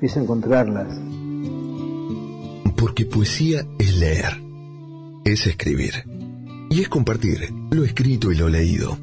[0.00, 0.98] es encontrarlas.
[2.76, 4.42] Porque poesía es leer.
[5.24, 6.04] Es escribir.
[6.70, 8.98] Y es compartir lo escrito y lo leído.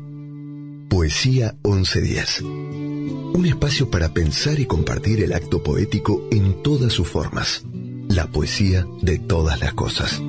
[0.89, 2.41] Poesía 1110.
[2.41, 7.65] Un espacio para pensar y compartir el acto poético en todas sus formas.
[8.09, 10.21] La poesía de todas las cosas.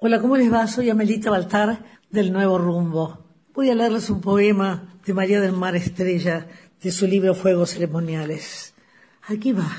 [0.00, 0.66] Hola, ¿cómo les va?
[0.66, 3.24] Soy Amelita Baltar del Nuevo Rumbo.
[3.54, 6.48] Voy a leerles un poema de María del Mar Estrella
[6.82, 8.69] de su libro Fuegos Ceremoniales.
[9.32, 9.70] Aquí va.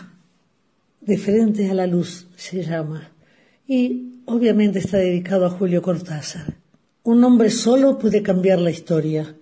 [1.01, 3.12] De frente a la luz se llama.
[3.67, 6.57] Y obviamente está dedicado a Julio Cortázar.
[7.03, 9.35] Un hombre solo puede cambiar la historia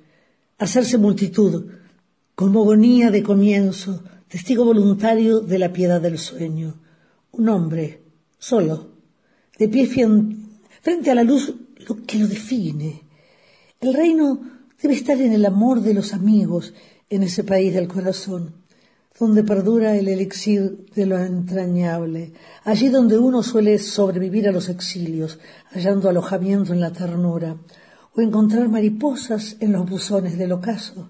[0.60, 1.68] hacerse multitud,
[2.36, 6.82] como agonía de comienzo, testigo voluntario de la piedad del sueño.
[7.32, 8.02] Un hombre,
[8.38, 8.92] solo,
[9.58, 9.88] de pie
[10.82, 11.54] frente a la luz
[11.88, 13.04] lo que lo define.
[13.80, 14.42] El reino
[14.82, 16.74] debe estar en el amor de los amigos
[17.10, 18.59] en ese país del corazón,
[19.20, 22.32] donde perdura el elixir de lo entrañable,
[22.64, 25.40] allí donde uno suele sobrevivir a los exilios,
[25.72, 27.58] hallando alojamiento en la ternura,
[28.16, 31.10] o encontrar mariposas en los buzones del ocaso,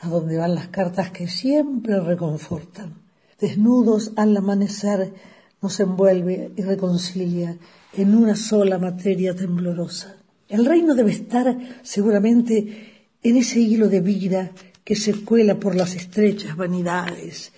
[0.00, 3.02] a donde van las cartas que siempre reconfortan.
[3.40, 5.14] Desnudos al amanecer
[5.62, 7.56] nos envuelve y reconcilia
[7.92, 10.16] en una sola materia temblorosa.
[10.48, 14.50] El reino debe estar seguramente en ese hilo de vida
[14.84, 17.52] que se cuela por las estrechas vanidades,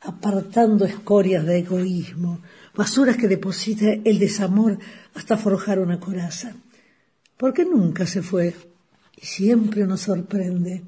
[0.00, 2.40] apartando escorias de egoísmo,
[2.74, 4.78] basuras que deposita el desamor
[5.14, 6.54] hasta forjar una coraza
[7.42, 8.54] porque nunca se fue
[9.20, 10.84] y siempre nos sorprende,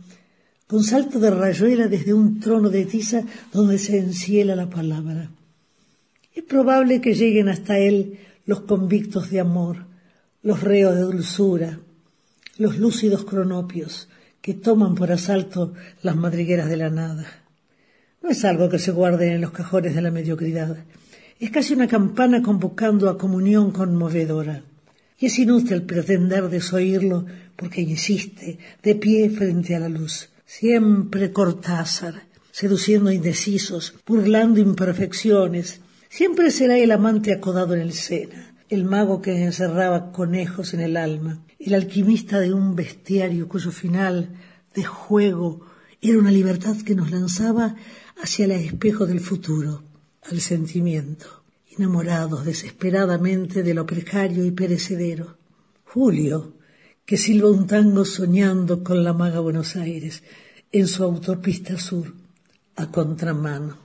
[0.69, 5.33] con salto de rayuela desde un trono de tiza donde se enciela la palabra.
[6.33, 9.87] Es probable que lleguen hasta él los convictos de amor,
[10.45, 11.81] los reos de dulzura,
[12.57, 14.09] los lúcidos cronopios
[14.45, 17.25] que toman por asalto las madrigueras de la nada.
[18.23, 20.85] No es algo que se guarde en los cajones de la mediocridad.
[21.41, 24.63] Es casi una campana convocando a comunión conmovedora.
[25.19, 27.25] y es inútil pretender desoírlo
[27.57, 30.29] porque insiste, de pie frente a la luz.
[30.45, 35.81] Siempre Cortázar, seduciendo indecisos, burlando imperfecciones,
[36.11, 40.99] siempre será el amante acodado en el Sena, el mago que encerraba conejos en el
[40.99, 44.29] alma, el alquimista de un bestiario cuyo final
[44.75, 45.65] de juego
[46.03, 47.75] era una libertad que nos lanzaba
[48.23, 49.83] hacia el espejo del futuro,
[50.31, 51.43] al sentimiento,
[51.75, 55.39] enamorados desesperadamente de lo precario y perecedero.
[55.85, 56.53] Julio,
[57.07, 60.23] que silba un tango soñando con la maga Buenos Aires
[60.71, 62.13] en su autopista sur
[62.77, 63.84] a contramano.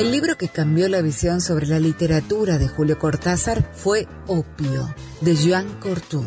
[0.00, 5.36] El libro que cambió la visión sobre la literatura de Julio Cortázar fue Opio, de
[5.36, 6.24] Jean Cortou.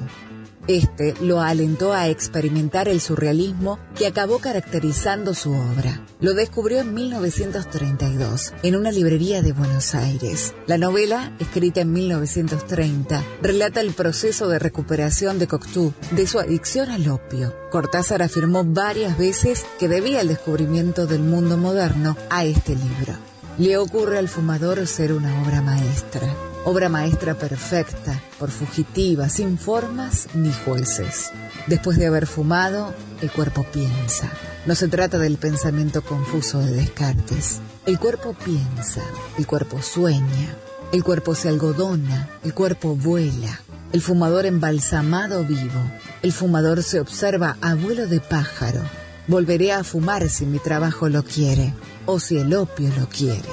[0.68, 6.06] Este lo alentó a experimentar el surrealismo que acabó caracterizando su obra.
[6.20, 10.54] Lo descubrió en 1932 en una librería de Buenos Aires.
[10.68, 16.92] La novela, escrita en 1930, relata el proceso de recuperación de Cocteau de su adicción
[16.92, 17.56] al opio.
[17.72, 23.33] Cortázar afirmó varias veces que debía el descubrimiento del mundo moderno a este libro.
[23.58, 26.30] Le ocurre al fumador ser una obra maestra
[26.66, 31.32] obra maestra perfecta, por fugitiva, sin formas ni jueces.
[31.68, 34.30] Después de haber fumado, el cuerpo piensa.
[34.66, 37.60] No se trata del pensamiento confuso de Descartes.
[37.86, 39.02] El cuerpo piensa,
[39.38, 40.56] el cuerpo sueña,
[40.94, 43.60] el cuerpo se algodona, el cuerpo vuela.
[43.92, 45.80] El fumador embalsamado vivo.
[46.24, 48.82] El fumador se observa abuelo de pájaro.
[49.26, 51.74] Volveré a fumar si mi trabajo lo quiere
[52.06, 53.48] o si el opio lo quiere.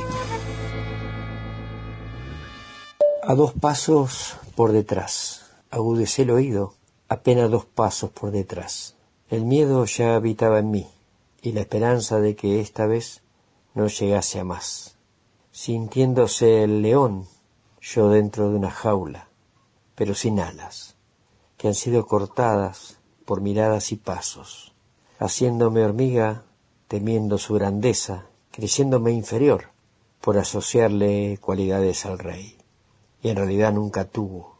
[3.22, 5.42] A dos pasos por detrás.
[5.70, 6.74] Agudecé el oído,
[7.08, 8.96] apenas dos pasos por detrás.
[9.28, 10.88] El miedo ya habitaba en mí,
[11.40, 13.22] y la esperanza de que esta vez
[13.74, 14.96] no llegase a más.
[15.52, 17.28] Sintiéndose el león,
[17.80, 19.28] yo dentro de una jaula,
[19.94, 20.96] pero sin alas,
[21.56, 24.69] que han sido cortadas por miradas y pasos,
[25.20, 26.44] haciéndome hormiga,
[26.88, 29.66] temiendo su grandeza, creyéndome inferior,
[30.20, 32.56] por asociarle cualidades al rey
[33.22, 34.56] y en realidad nunca tuvo.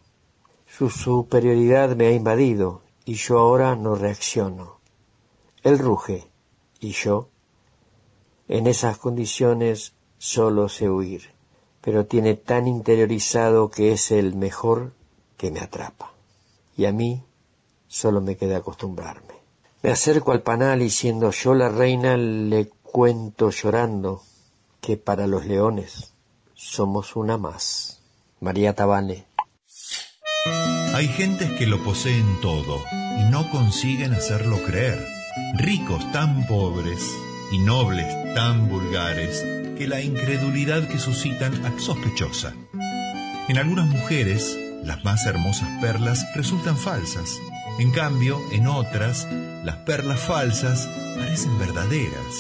[0.67, 4.79] Su superioridad me ha invadido y yo ahora no reacciono.
[5.63, 6.29] Él ruge
[6.79, 7.29] y yo,
[8.47, 11.31] en esas condiciones, solo sé huir,
[11.81, 14.93] pero tiene tan interiorizado que es el mejor
[15.39, 16.13] que me atrapa.
[16.77, 17.25] Y a mí
[17.89, 19.40] solo me queda acostumbrarme.
[19.83, 24.23] Me acerco al panal y siendo yo la reina le cuento llorando
[24.81, 26.13] que para los leones
[26.55, 28.01] somos una más.
[28.41, 29.27] María Tabane.
[30.95, 32.79] Hay gentes que lo poseen todo
[33.19, 35.07] y no consiguen hacerlo creer.
[35.57, 37.17] Ricos tan pobres
[37.53, 39.43] y nobles tan vulgares
[39.79, 42.55] que la incredulidad que suscitan es sospechosa.
[43.49, 47.39] En algunas mujeres, las más hermosas perlas resultan falsas.
[47.79, 49.27] En cambio, en otras,
[49.65, 52.35] las perlas falsas parecen verdaderas.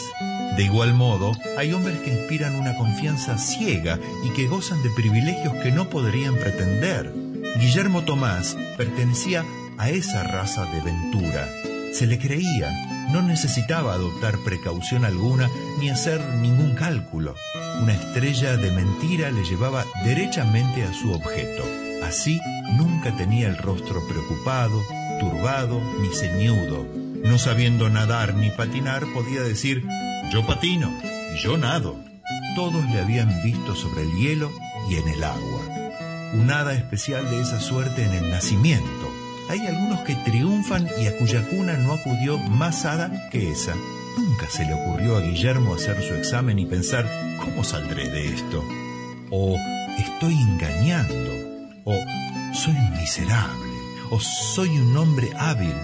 [0.56, 5.54] De igual modo, hay hombres que inspiran una confianza ciega y que gozan de privilegios
[5.62, 7.12] que no podrían pretender.
[7.58, 9.44] Guillermo Tomás pertenecía
[9.78, 11.48] a esa raza de ventura.
[11.92, 12.70] Se le creía,
[13.10, 15.48] no necesitaba adoptar precaución alguna
[15.78, 17.34] ni hacer ningún cálculo.
[17.80, 21.64] Una estrella de mentira le llevaba derechamente a su objeto.
[22.04, 22.40] Así
[22.76, 24.82] nunca tenía el rostro preocupado,
[26.00, 26.86] ni ceñudo.
[27.24, 29.84] No sabiendo nadar ni patinar, podía decir
[30.32, 30.90] yo patino
[31.42, 31.98] yo nado.
[32.54, 34.50] Todos le habían visto sobre el hielo
[34.88, 35.60] y en el agua.
[36.34, 38.86] Un hada especial de esa suerte en el nacimiento.
[39.48, 43.74] Hay algunos que triunfan y a cuya cuna no acudió más hada que esa.
[44.16, 47.08] Nunca se le ocurrió a Guillermo hacer su examen y pensar,
[47.38, 48.64] ¿cómo saldré de esto?
[49.30, 49.56] O
[49.98, 51.30] estoy engañando.
[51.84, 51.94] O
[52.54, 53.69] soy miserable.
[54.10, 55.74] O soy un hombre hábil.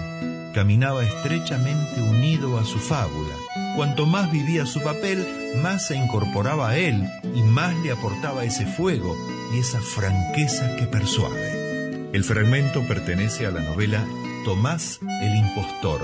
[0.53, 3.35] Caminaba estrechamente unido a su fábula
[3.77, 5.23] Cuanto más vivía su papel,
[5.61, 9.15] más se incorporaba a él y más le aportaba ese fuego
[9.53, 12.09] y esa franqueza que persuade.
[12.11, 14.03] El fragmento pertenece a la novela
[14.45, 16.01] Tomás el Impostor,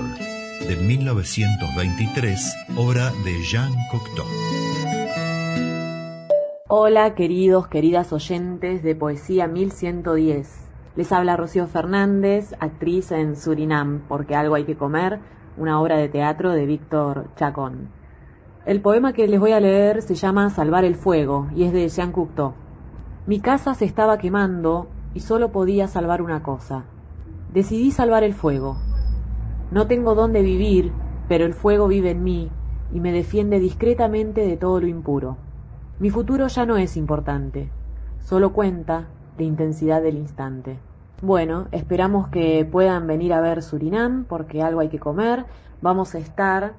[0.68, 4.26] de 1923, obra de Jean Cocteau.
[6.68, 10.63] Hola queridos, queridas oyentes de Poesía 1110.
[10.96, 15.18] Les habla Rocío Fernández, actriz en Surinam, porque algo hay que comer
[15.56, 17.88] una obra de teatro de Víctor Chacón.
[18.64, 21.88] El poema que les voy a leer se llama Salvar el fuego y es de
[21.88, 22.52] Jean Cocteau.
[23.26, 26.84] Mi casa se estaba quemando y solo podía salvar una cosa.
[27.52, 28.76] Decidí salvar el fuego.
[29.72, 30.92] No tengo dónde vivir,
[31.28, 32.50] pero el fuego vive en mí
[32.92, 35.38] y me defiende discretamente de todo lo impuro.
[35.98, 37.68] Mi futuro ya no es importante,
[38.20, 40.78] solo cuenta la intensidad del instante.
[41.22, 45.44] Bueno, esperamos que puedan venir a ver Surinam porque algo hay que comer.
[45.80, 46.74] Vamos a estar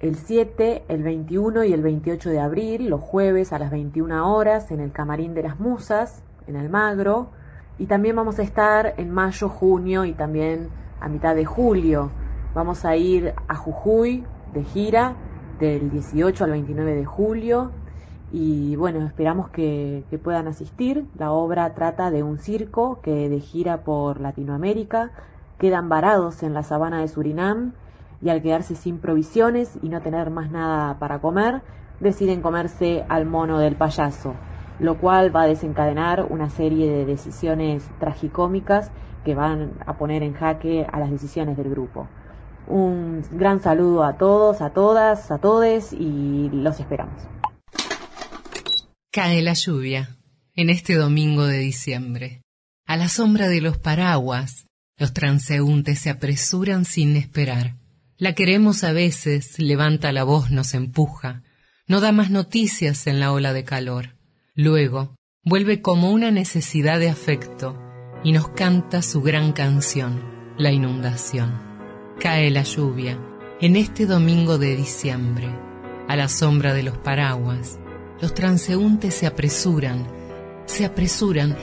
[0.00, 4.70] el 7, el 21 y el 28 de abril, los jueves a las 21 horas,
[4.70, 7.30] en el Camarín de las Musas, en Almagro.
[7.78, 10.68] Y también vamos a estar en mayo, junio y también
[11.00, 12.10] a mitad de julio.
[12.54, 15.14] Vamos a ir a Jujuy de gira
[15.58, 17.72] del 18 al 29 de julio
[18.32, 21.04] y bueno, esperamos que, puedan asistir.
[21.18, 25.10] La obra trata de un circo que de gira por Latinoamérica
[25.58, 27.72] quedan varados en la sabana de Surinam
[28.22, 31.60] y al quedarse sin provisiones y no tener más nada para comer,
[32.00, 34.34] deciden comerse al mono del payaso,
[34.78, 38.90] lo cual va a desencadenar una serie de decisiones tragicómicas
[39.24, 42.06] que van a poner en jaque a las decisiones del grupo.
[42.66, 47.28] Un gran saludo a todos, a todas, a todes y los esperamos.
[49.14, 50.16] Cae la lluvia
[50.54, 52.40] en este domingo de diciembre.
[52.86, 57.76] A la sombra de los paraguas, los transeúntes se apresuran sin esperar.
[58.16, 61.42] La queremos a veces, levanta la voz, nos empuja,
[61.86, 64.16] no da más noticias en la ola de calor.
[64.54, 65.14] Luego,
[65.44, 67.78] vuelve como una necesidad de afecto
[68.24, 70.24] y nos canta su gran canción,
[70.56, 71.52] la inundación.
[72.18, 73.20] Cae la lluvia
[73.60, 75.50] en este domingo de diciembre,
[76.08, 77.78] a la sombra de los paraguas,
[78.22, 80.06] los transeúntes se apresuran,
[80.66, 81.56] se apresuran,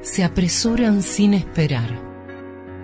[0.00, 1.90] se apresuran sin esperar.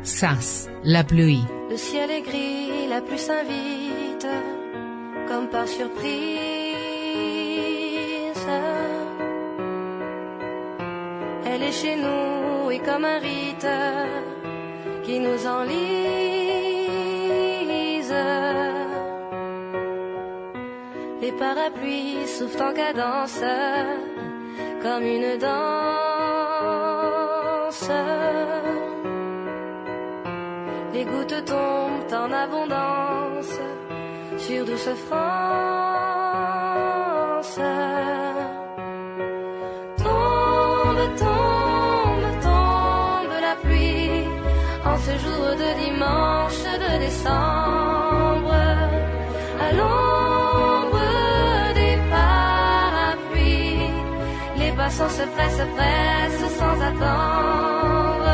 [0.03, 1.47] Sas, la pluie.
[1.71, 4.27] Le ciel est gris, la pluie s'invite,
[5.29, 6.11] comme par surprise.
[11.47, 13.69] Elle est chez nous et comme un rite
[15.05, 16.40] qui nous enlise.
[21.21, 23.43] Les parapluies soufflent en cadence
[24.83, 25.51] comme une danse.
[30.95, 33.61] Les gouttes tombent en abondance
[34.39, 35.21] sur douce France.
[55.01, 58.27] Passants se presse, se presse sans attendre.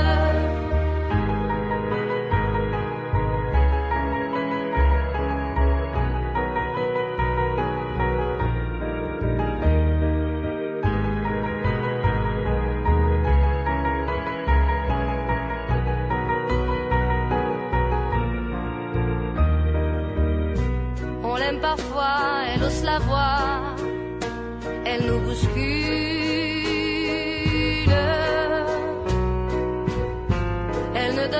[21.23, 23.77] On l'aime parfois, elle ose la voir,
[24.85, 26.26] elle nous bouscule.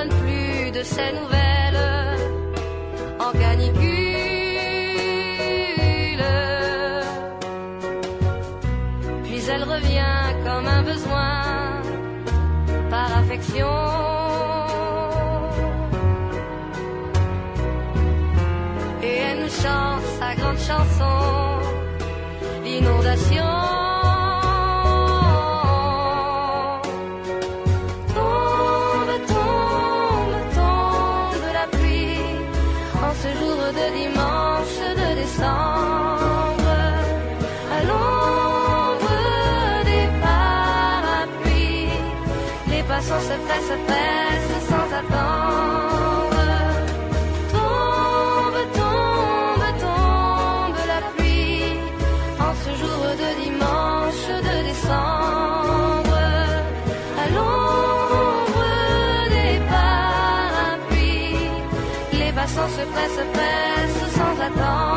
[0.05, 1.85] Plus de ses nouvelles
[3.19, 3.87] en canicule.
[9.25, 11.43] Puis elle revient comme un besoin
[12.91, 13.77] par affection.
[19.03, 21.17] Et elle nous chante sa grande chanson,
[22.65, 23.86] l'inondation.
[62.93, 64.96] presse, presse sans attendre.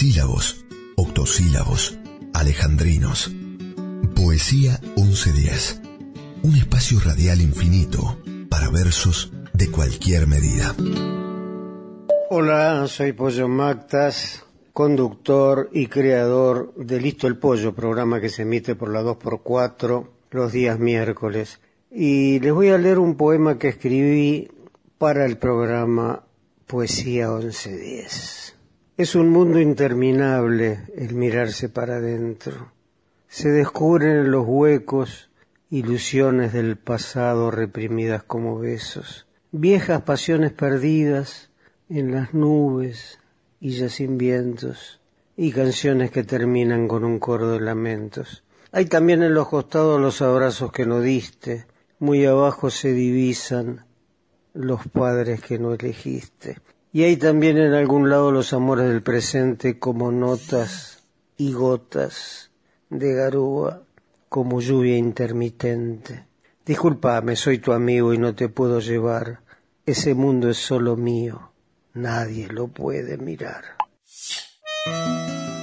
[0.00, 0.64] Bisílabos,
[0.96, 1.98] octosílabos,
[2.32, 3.30] alejandrinos.
[4.16, 5.82] Poesía 1110.
[6.42, 8.16] Un espacio radial infinito
[8.48, 10.74] para versos de cualquier medida.
[12.30, 18.74] Hola, soy Pollo Mactas, conductor y creador de Listo el Pollo, programa que se emite
[18.74, 21.60] por la 2x4 los días miércoles.
[21.90, 24.48] Y les voy a leer un poema que escribí
[24.96, 26.24] para el programa
[26.66, 28.59] Poesía 1110.
[29.00, 32.70] Es un mundo interminable el mirarse para adentro.
[33.28, 35.30] Se descubren en los huecos
[35.70, 41.48] ilusiones del pasado reprimidas como besos, viejas pasiones perdidas,
[41.88, 43.18] en las nubes
[43.58, 45.00] y ya sin vientos,
[45.34, 48.44] y canciones que terminan con un coro de lamentos.
[48.70, 51.64] Hay también en los costados los abrazos que no diste,
[52.00, 53.86] muy abajo se divisan
[54.52, 56.58] los padres que no elegiste.
[56.92, 61.04] Y hay también en algún lado los amores del presente como notas
[61.36, 62.50] y gotas
[62.88, 63.82] de garúa,
[64.28, 66.26] como lluvia intermitente.
[66.66, 69.40] Disculpame, soy tu amigo y no te puedo llevar.
[69.86, 71.50] Ese mundo es solo mío
[71.94, 73.64] Nadie lo puede mirar.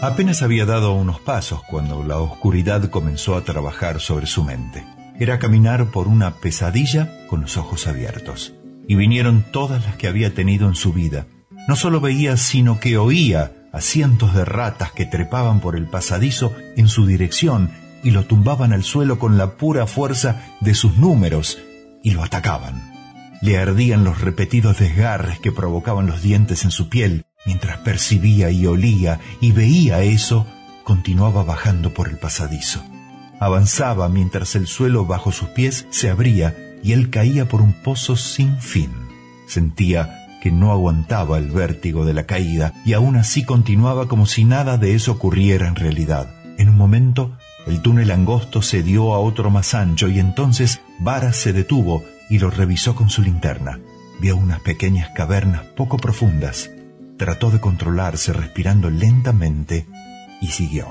[0.01, 4.85] Apenas había dado unos pasos cuando la oscuridad comenzó a trabajar sobre su mente.
[5.19, 8.53] Era caminar por una pesadilla con los ojos abiertos.
[8.87, 11.27] Y vinieron todas las que había tenido en su vida.
[11.67, 16.53] No solo veía, sino que oía a cientos de ratas que trepaban por el pasadizo
[16.75, 17.69] en su dirección
[18.03, 21.59] y lo tumbaban al suelo con la pura fuerza de sus números
[22.03, 22.93] y lo atacaban.
[23.41, 27.25] Le ardían los repetidos desgarres que provocaban los dientes en su piel.
[27.45, 30.47] Mientras percibía y olía y veía eso,
[30.83, 32.83] continuaba bajando por el pasadizo.
[33.39, 38.15] Avanzaba mientras el suelo bajo sus pies se abría y él caía por un pozo
[38.15, 38.91] sin fin.
[39.47, 44.43] Sentía que no aguantaba el vértigo de la caída y aún así continuaba como si
[44.43, 46.33] nada de eso ocurriera en realidad.
[46.57, 51.33] En un momento, el túnel angosto se dio a otro más ancho y entonces Vara
[51.33, 53.79] se detuvo y lo revisó con su linterna.
[54.19, 56.71] Vio unas pequeñas cavernas poco profundas.
[57.17, 59.85] Trató de controlarse respirando lentamente
[60.41, 60.87] y siguió.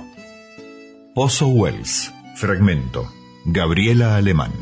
[1.14, 3.10] Pozo Wells, fragmento.
[3.44, 4.52] Gabriela Alemán.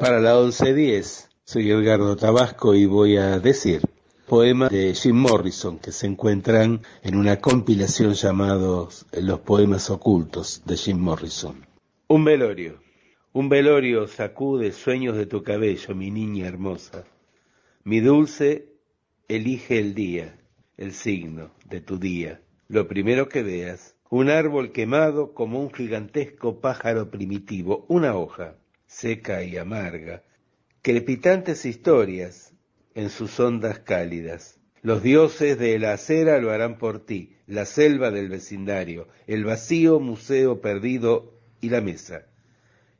[0.00, 3.80] Para la 1110, soy Edgardo Tabasco y voy a decir
[4.26, 10.76] poemas de Jim Morrison que se encuentran en una compilación llamados Los Poemas Ocultos de
[10.76, 11.64] Jim Morrison.
[12.08, 12.80] Un velorio.
[13.32, 17.04] Un velorio sacude sueños de tu cabello, mi niña hermosa.
[17.84, 18.72] Mi dulce
[19.28, 20.36] elige el día,
[20.76, 22.40] el signo de tu día.
[22.66, 28.56] Lo primero que veas, un árbol quemado como un gigantesco pájaro primitivo, una hoja
[28.94, 30.22] seca y amarga,
[30.80, 32.54] crepitantes historias
[32.94, 34.60] en sus ondas cálidas.
[34.82, 39.98] Los dioses de la acera lo harán por ti, la selva del vecindario, el vacío
[39.98, 42.26] museo perdido y la mesa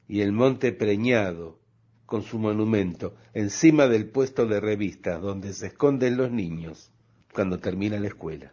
[0.08, 1.60] y el monte preñado
[2.06, 6.90] con su monumento encima del puesto de revistas donde se esconden los niños
[7.32, 8.52] cuando termina la escuela.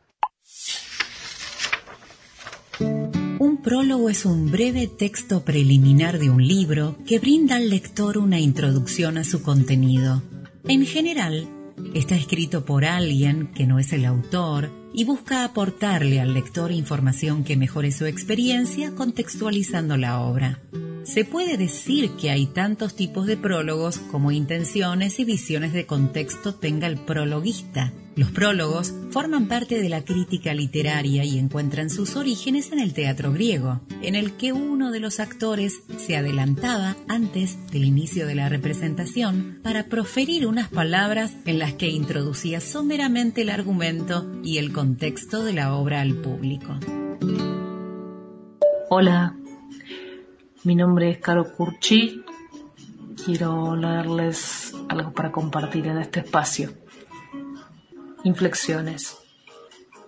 [3.63, 9.19] Prólogo es un breve texto preliminar de un libro que brinda al lector una introducción
[9.19, 10.23] a su contenido.
[10.67, 11.47] En general,
[11.93, 17.43] está escrito por alguien que no es el autor y busca aportarle al lector información
[17.43, 20.59] que mejore su experiencia contextualizando la obra.
[21.03, 26.53] Se puede decir que hay tantos tipos de prólogos como intenciones y visiones de contexto
[26.53, 27.91] tenga el prologuista.
[28.15, 33.31] Los prólogos forman parte de la crítica literaria y encuentran sus orígenes en el teatro
[33.31, 38.49] griego, en el que uno de los actores se adelantaba antes del inicio de la
[38.49, 45.43] representación para proferir unas palabras en las que introducía someramente el argumento y el contexto
[45.43, 46.77] de la obra al público.
[48.89, 49.37] Hola,
[50.63, 52.23] mi nombre es Caro Curchi.
[53.25, 56.71] Quiero leerles algo para compartir en este espacio.
[58.23, 59.17] Inflexiones.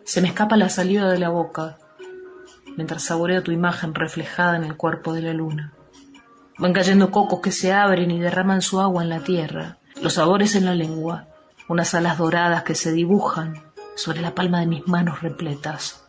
[0.04, 1.78] Se me escapa la saliva de la boca
[2.76, 5.74] mientras saboreo tu imagen reflejada en el cuerpo de la luna.
[6.58, 10.56] Van cayendo cocos que se abren y derraman su agua en la tierra, los sabores
[10.56, 11.28] en la lengua,
[11.68, 13.63] unas alas doradas que se dibujan
[13.96, 16.03] sobre la palma de mis manos repletas.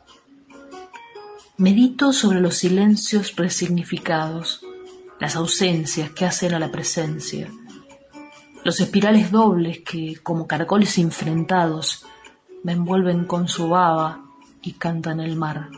[1.56, 4.66] Medito sobre los silencios resignificados,
[5.20, 7.48] las ausencias que hacen a la presencia,
[8.64, 12.06] los espirales dobles que, como caracoles enfrentados,
[12.64, 14.24] me envuelven con su baba
[14.62, 15.68] y cantan el mar.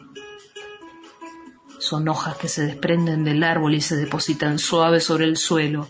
[1.79, 5.89] Son hojas que se desprenden del árbol y se depositan suaves sobre el suelo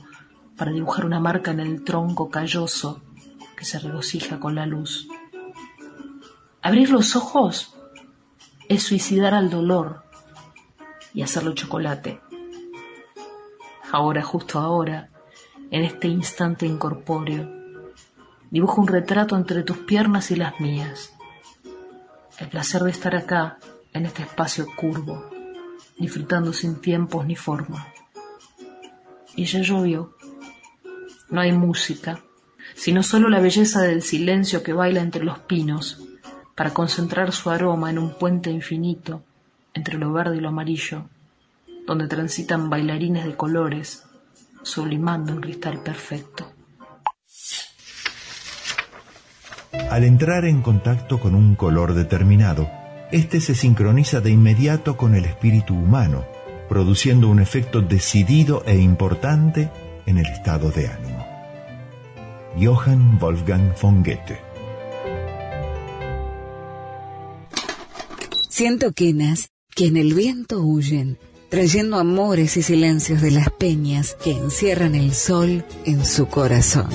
[0.56, 3.02] para dibujar una marca en el tronco calloso
[3.56, 5.06] que se regocija con la luz.
[6.60, 7.75] Abrir los ojos
[8.68, 10.02] es suicidar al dolor
[11.14, 12.20] y hacerlo chocolate.
[13.92, 15.10] Ahora, justo ahora,
[15.70, 17.48] en este instante incorpóreo,
[18.50, 21.14] dibujo un retrato entre tus piernas y las mías.
[22.38, 23.58] El placer de estar acá,
[23.92, 25.30] en este espacio curvo,
[25.98, 27.86] disfrutando sin tiempos ni forma.
[29.34, 30.16] Y ya llovió.
[31.30, 32.20] No hay música,
[32.74, 36.05] sino solo la belleza del silencio que baila entre los pinos
[36.56, 39.22] para concentrar su aroma en un puente infinito
[39.74, 41.04] entre lo verde y lo amarillo,
[41.86, 44.04] donde transitan bailarines de colores,
[44.62, 46.50] sublimando un cristal perfecto.
[49.90, 52.68] Al entrar en contacto con un color determinado,
[53.12, 56.24] este se sincroniza de inmediato con el espíritu humano,
[56.70, 59.70] produciendo un efecto decidido e importante
[60.06, 61.26] en el estado de ánimo.
[62.58, 64.45] Johann Wolfgang von Goethe
[68.56, 71.18] Siento quenas que en el viento huyen,
[71.50, 76.88] trayendo amores y silencios de las peñas que encierran el sol en su corazón.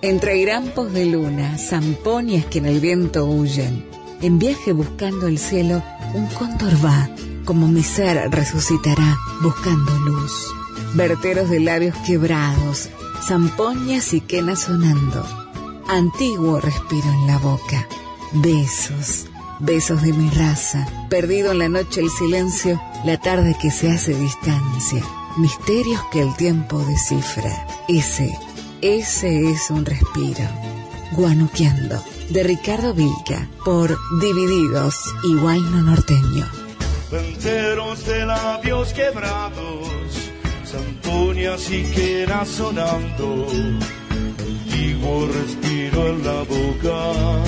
[0.00, 3.84] Entre grampos de luna, zamponias que en el viento huyen,
[4.22, 5.82] en viaje buscando el cielo,
[6.14, 7.10] un cóndor va,
[7.44, 10.32] como mi ser resucitará, buscando luz.
[10.94, 12.88] Verteros de labios quebrados,
[13.28, 15.26] zampoñas y quenas sonando.
[15.88, 17.86] Antiguo respiro en la boca.
[18.32, 19.26] Besos,
[19.60, 20.86] besos de mi raza.
[21.08, 25.02] Perdido en la noche el silencio, la tarde que se hace distancia.
[25.36, 27.66] Misterios que el tiempo descifra.
[27.88, 28.36] Ese,
[28.80, 30.48] ese es un respiro.
[31.12, 34.94] Guanuqueando de Ricardo Vilca por Divididos
[35.24, 36.46] y Guayno Norteño.
[37.10, 39.88] Venteros de labios quebrados,
[40.64, 41.92] zamponias y
[42.46, 43.48] sonando,
[44.38, 47.42] antiguo respiro en la boca,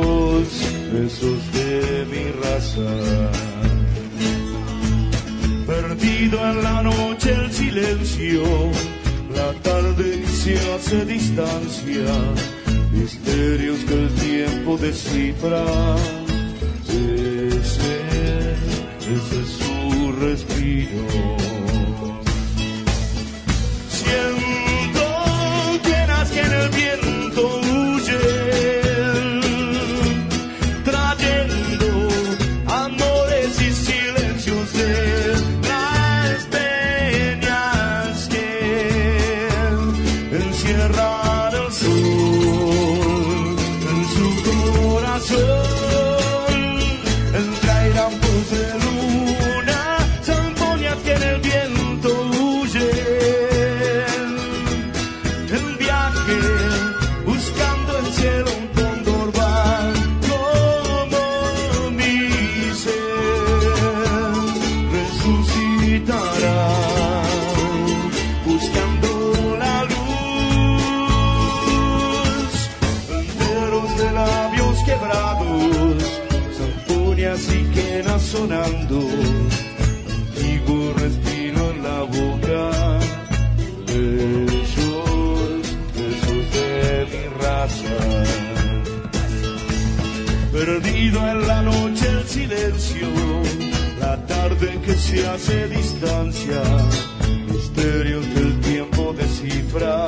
[0.00, 3.30] besos, besos de mi raza.
[5.66, 8.42] Perdido en la noche el silencio,
[9.34, 12.14] la tarde se hace distancia
[12.92, 15.64] misterios que el tiempo descifra.
[16.88, 17.96] Ese,
[19.00, 21.06] ese es su respiro.
[23.88, 25.04] Siento
[25.84, 27.15] llenas que en el viento
[95.06, 96.62] se hace distancia,
[97.48, 100.06] misterios que el tiempo descifra.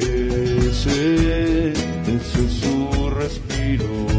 [0.00, 4.13] Ese, ese es su respiro.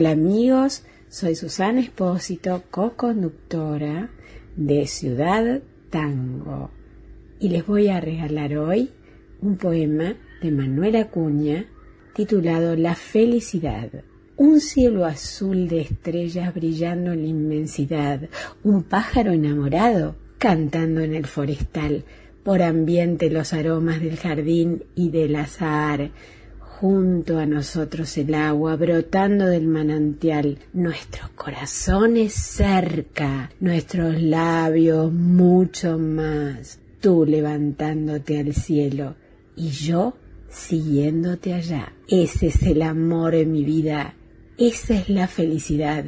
[0.00, 4.08] Hola amigos, soy Susana Espósito, co-conductora
[4.56, 5.60] de Ciudad
[5.90, 6.70] Tango.
[7.38, 8.92] Y les voy a regalar hoy
[9.42, 11.66] un poema de Manuel Acuña
[12.14, 13.90] titulado La felicidad.
[14.38, 18.22] Un cielo azul de estrellas brillando en la inmensidad,
[18.64, 22.04] un pájaro enamorado cantando en el forestal,
[22.42, 26.10] por ambiente los aromas del jardín y del azahar,
[26.80, 36.78] junto a nosotros el agua brotando del manantial, nuestros corazones cerca, nuestros labios mucho más,
[37.00, 39.14] tú levantándote al cielo
[39.56, 40.16] y yo
[40.48, 41.92] siguiéndote allá.
[42.08, 44.14] Ese es el amor en mi vida,
[44.56, 46.06] esa es la felicidad.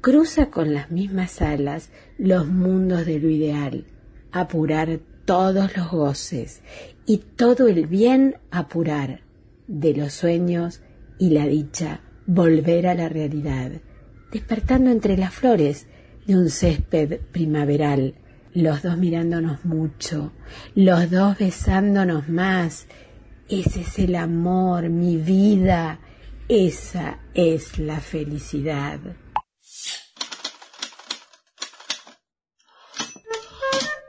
[0.00, 3.84] Cruza con las mismas alas los mundos de lo ideal,
[4.32, 6.62] apurar todos los goces
[7.06, 9.27] y todo el bien apurar
[9.68, 10.80] de los sueños
[11.18, 13.70] y la dicha, volver a la realidad,
[14.32, 15.86] despertando entre las flores
[16.26, 18.14] de un césped primaveral,
[18.54, 20.32] los dos mirándonos mucho,
[20.74, 22.86] los dos besándonos más.
[23.48, 26.00] Ese es el amor, mi vida,
[26.48, 28.98] esa es la felicidad.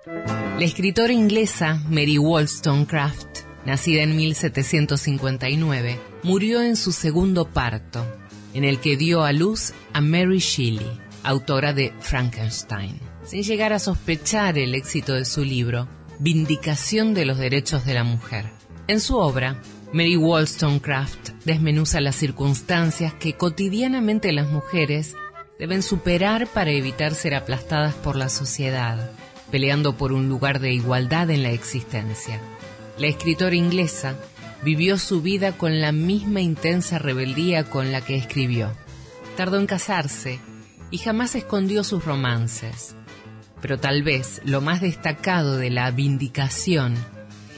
[0.05, 3.28] La escritora inglesa Mary Wollstonecraft
[3.65, 8.05] nacida en 1759, murió en su segundo parto,
[8.53, 10.89] en el que dio a luz a Mary Shelley,
[11.23, 15.87] autora de Frankenstein, sin llegar a sospechar el éxito de su libro,
[16.19, 18.51] Vindicación de los Derechos de la Mujer.
[18.87, 19.61] En su obra,
[19.93, 25.15] Mary Wollstonecraft desmenuza las circunstancias que cotidianamente las mujeres
[25.57, 29.11] deben superar para evitar ser aplastadas por la sociedad,
[29.51, 32.39] peleando por un lugar de igualdad en la existencia.
[32.99, 34.17] La escritora inglesa
[34.61, 38.73] vivió su vida con la misma intensa rebeldía con la que escribió.
[39.37, 40.41] Tardó en casarse
[40.91, 42.95] y jamás escondió sus romances.
[43.61, 46.95] Pero tal vez lo más destacado de la vindicación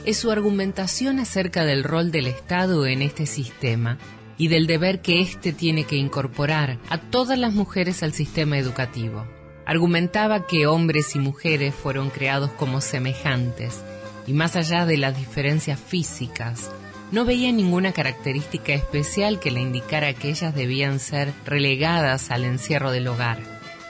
[0.04, 3.98] es su argumentación acerca del rol del Estado en este sistema
[4.38, 9.26] y del deber que éste tiene que incorporar a todas las mujeres al sistema educativo.
[9.66, 13.82] Argumentaba que hombres y mujeres fueron creados como semejantes
[14.26, 16.70] y más allá de las diferencias físicas,
[17.10, 22.90] no veía ninguna característica especial que le indicara que ellas debían ser relegadas al encierro
[22.90, 23.38] del hogar.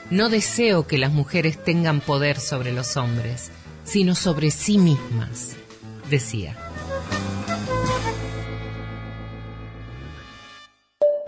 [0.09, 3.51] No deseo que las mujeres tengan poder sobre los hombres,
[3.85, 5.55] sino sobre sí mismas,
[6.09, 6.57] decía.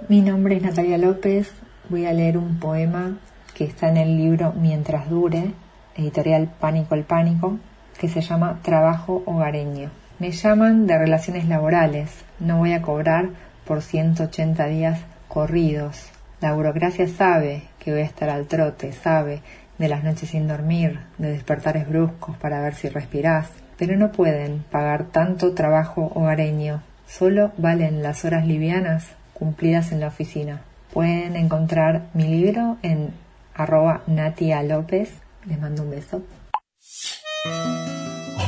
[0.10, 1.52] Mi nombre es Natalia López,
[1.89, 3.18] voy a leer un poema
[3.56, 5.54] que está en el libro Mientras dure,
[5.96, 7.58] editorial Pánico al Pánico,
[7.97, 9.89] que se llama Trabajo Hogareño.
[10.19, 12.12] Me llaman de relaciones laborales.
[12.39, 13.29] No voy a cobrar
[13.65, 16.10] por 180 días corridos.
[16.41, 19.41] La burocracia sabe que voy a estar al trote, sabe
[19.77, 24.63] de las noches sin dormir, de despertares bruscos para ver si respirás, pero no pueden
[24.71, 26.81] pagar tanto trabajo hogareño.
[27.08, 30.62] Solo valen las horas livianas cumplidas en la oficina.
[30.93, 33.12] Pueden encontrar mi libro en
[33.53, 35.13] arroba Natia López.
[35.45, 36.21] Les mando un beso.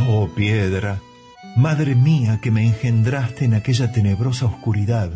[0.05, 0.99] Oh piedra,
[1.55, 5.12] madre mía que me engendraste en aquella tenebrosa oscuridad,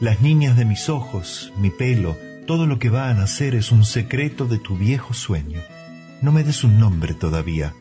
[0.00, 3.84] las niñas de mis ojos, mi pelo, todo lo que va a nacer es un
[3.84, 5.60] secreto de tu viejo sueño.
[6.22, 7.74] No me des un nombre todavía.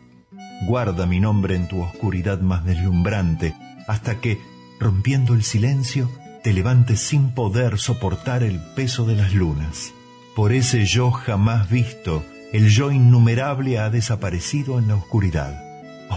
[0.67, 3.55] Guarda mi nombre en tu oscuridad más deslumbrante,
[3.87, 4.39] hasta que,
[4.79, 6.09] rompiendo el silencio,
[6.43, 9.93] te levantes sin poder soportar el peso de las lunas.
[10.35, 15.62] Por ese yo jamás visto, el yo innumerable ha desaparecido en la oscuridad.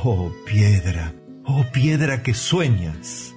[0.04, 1.14] Oh piedra,
[1.46, 3.35] oh piedra que sueñas.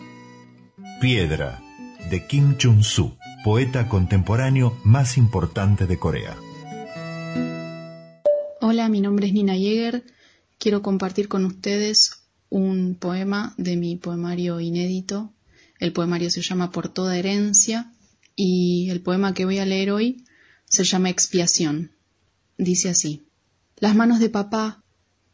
[0.99, 1.63] Piedra,
[2.09, 6.35] de Kim Chun-soo, poeta contemporáneo más importante de Corea.
[8.59, 10.03] Hola, mi nombre es Nina Jäger.
[10.57, 15.33] Quiero compartir con ustedes un poema de mi poemario inédito.
[15.79, 17.93] El poemario se llama Por toda herencia
[18.35, 20.25] y el poema que voy a leer hoy
[20.65, 21.93] se llama Expiación.
[22.57, 23.23] Dice así.
[23.77, 24.83] Las manos de papá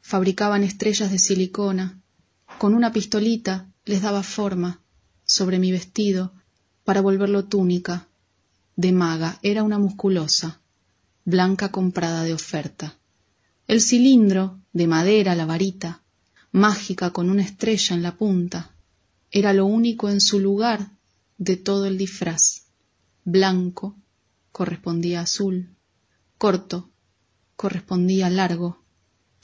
[0.05, 1.99] fabricaban estrellas de silicona.
[2.59, 4.79] Con una pistolita les daba forma
[5.25, 6.31] sobre mi vestido
[6.83, 8.07] para volverlo túnica.
[8.75, 10.61] De maga era una musculosa,
[11.23, 12.99] blanca comprada de oferta.
[13.67, 16.03] El cilindro, de madera, la varita,
[16.51, 18.75] mágica con una estrella en la punta,
[19.31, 20.91] era lo único en su lugar
[21.39, 22.65] de todo el disfraz.
[23.23, 23.95] Blanco
[24.51, 25.75] correspondía azul,
[26.37, 26.91] corto
[27.55, 28.84] correspondía largo.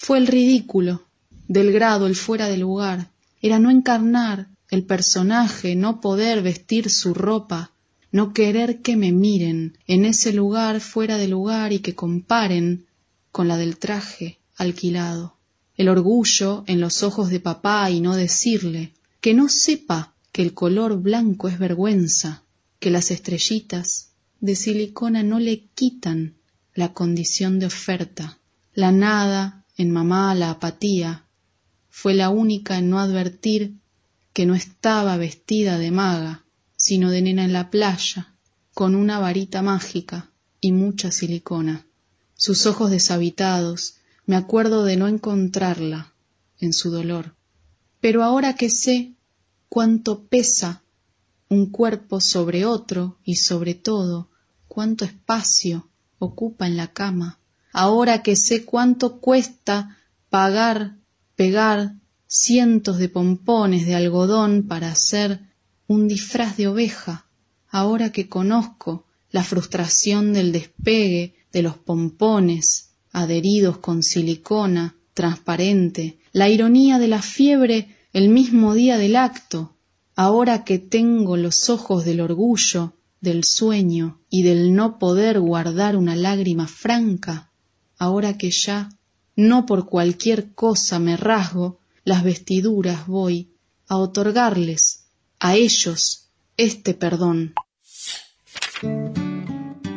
[0.04, 1.04] Fue el ridículo,
[1.48, 7.14] del grado, el fuera de lugar, era no encarnar el personaje, no poder vestir su
[7.14, 7.70] ropa,
[8.12, 12.88] no querer que me miren en ese lugar fuera de lugar y que comparen
[13.32, 15.38] con la del traje alquilado.
[15.76, 20.56] El orgullo en los ojos de papá y no decirle que no sepa que el
[20.56, 22.42] color blanco es vergüenza,
[22.80, 26.38] que las estrellitas de silicona no le quitan
[26.74, 28.40] la condición de oferta.
[28.74, 31.26] La nada en mamá, la apatía,
[31.90, 33.80] fue la única en no advertir
[34.32, 36.46] que no estaba vestida de maga,
[36.78, 38.36] sino de nena en la playa,
[38.74, 41.86] con una varita mágica y mucha silicona.
[42.36, 46.14] Sus ojos deshabitados, me acuerdo de no encontrarla
[46.60, 47.36] en su dolor.
[48.00, 49.14] Pero ahora que sé
[49.68, 50.84] cuánto pesa
[51.50, 54.30] un cuerpo sobre otro y sobre todo
[54.68, 55.90] cuánto espacio
[56.20, 57.40] ocupa en la cama,
[57.72, 59.98] ahora que sé cuánto cuesta
[60.30, 60.98] pagar,
[61.36, 61.96] pegar
[62.28, 65.42] cientos de pompones de algodón para hacer
[65.88, 67.26] un disfraz de oveja,
[67.70, 76.50] ahora que conozco la frustración del despegue de los pompones adheridos con silicona transparente, la
[76.50, 79.76] ironía de la fiebre el mismo día del acto,
[80.16, 86.16] ahora que tengo los ojos del orgullo, del sueño y del no poder guardar una
[86.16, 87.51] lágrima franca,
[88.02, 88.90] ahora que ya
[89.36, 93.52] no por cualquier cosa me rasgo las vestiduras voy
[93.88, 95.06] a otorgarles
[95.40, 97.54] a ellos este perdón.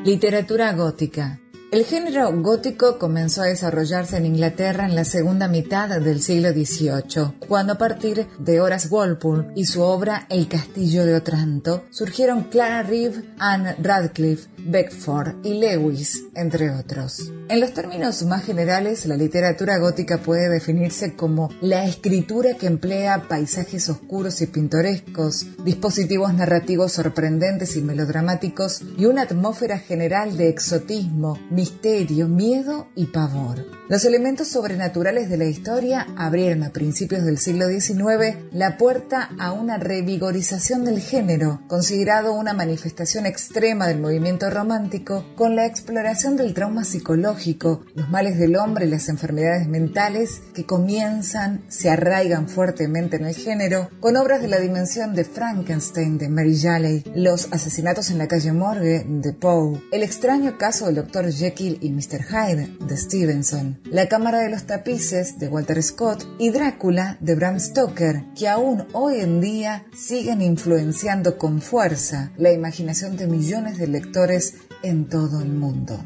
[0.05, 1.41] Literatura gótica.
[1.75, 7.33] El género gótico comenzó a desarrollarse en Inglaterra en la segunda mitad del siglo XVIII,
[7.49, 12.85] cuando a partir de Horace Walpole y su obra El Castillo de Otranto surgieron Clara
[12.85, 17.33] Reeve, Anne Radcliffe, Beckford y Lewis, entre otros.
[17.49, 23.27] En los términos más generales, la literatura gótica puede definirse como la escritura que emplea
[23.29, 31.37] paisajes oscuros y pintorescos, dispositivos narrativos sorprendentes y melodramáticos y una atmósfera general de exotismo,
[31.65, 33.65] misterio, miedo y pavor.
[33.89, 39.53] Los elementos sobrenaturales de la historia abrieron a principios del siglo XIX la puerta a
[39.53, 46.53] una revigorización del género, considerado una manifestación extrema del movimiento romántico, con la exploración del
[46.53, 53.17] trauma psicológico, los males del hombre y las enfermedades mentales que comienzan, se arraigan fuertemente
[53.17, 58.11] en el género, con obras de la dimensión de Frankenstein de Mary Shelley, los asesinatos
[58.11, 61.33] en la calle Morgue de Poe, el extraño caso del Dr.
[61.33, 62.25] Jekyll y Mr.
[62.25, 67.61] Hyde de Stevenson, La Cámara de los Tapices de Walter Scott y Drácula de Bram
[67.61, 73.87] Stoker, que aún hoy en día siguen influenciando con fuerza la imaginación de millones de
[73.87, 76.01] lectores en todo el mundo.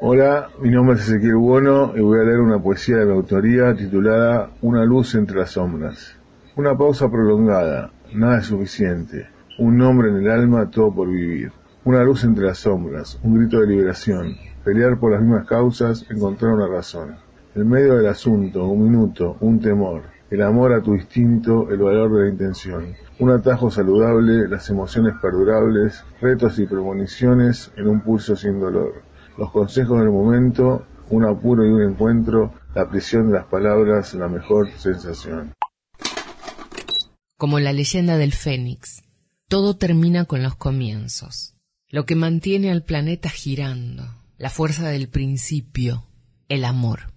[0.00, 3.74] Hola, mi nombre es Ezequiel Bueno y voy a leer una poesía de mi autoría
[3.76, 6.16] titulada Una luz entre las sombras.
[6.56, 9.28] Una pausa prolongada, nada es suficiente.
[9.58, 11.52] Un nombre en el alma, todo por vivir.
[11.86, 14.36] Una luz entre las sombras, un grito de liberación.
[14.64, 17.14] pelear por las mismas causas, encontrar una razón.
[17.54, 22.12] En medio del asunto, un minuto, un temor, el amor a tu instinto, el valor
[22.12, 22.96] de la intención.
[23.20, 29.02] Un atajo saludable, las emociones perdurables, retos y premoniciones en un pulso sin dolor.
[29.38, 34.26] Los consejos del momento, un apuro y un encuentro, la prisión de las palabras, la
[34.26, 35.52] mejor sensación.
[37.36, 39.04] Como la leyenda del Fénix,
[39.46, 41.55] todo termina con los comienzos.
[41.88, 46.04] Lo que mantiene al planeta girando, la fuerza del principio,
[46.48, 47.12] el amor.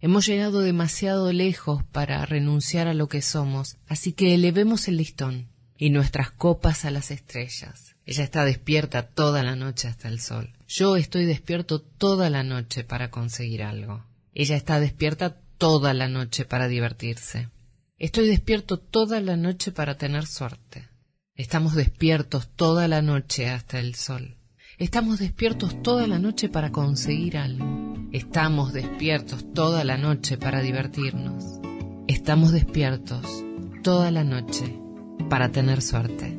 [0.00, 5.46] Hemos llegado demasiado lejos para renunciar a lo que somos, así que elevemos el listón
[5.76, 7.94] y nuestras copas a las estrellas.
[8.06, 10.52] Ella está despierta toda la noche hasta el sol.
[10.66, 14.04] Yo estoy despierto toda la noche para conseguir algo.
[14.34, 17.50] Ella está despierta toda la noche para divertirse.
[17.98, 20.88] Estoy despierto toda la noche para tener suerte.
[21.38, 24.34] Estamos despiertos toda la noche hasta el sol.
[24.76, 27.94] Estamos despiertos toda la noche para conseguir algo.
[28.10, 31.60] Estamos despiertos toda la noche para divertirnos.
[32.08, 33.24] Estamos despiertos
[33.84, 34.80] toda la noche
[35.30, 36.36] para tener suerte.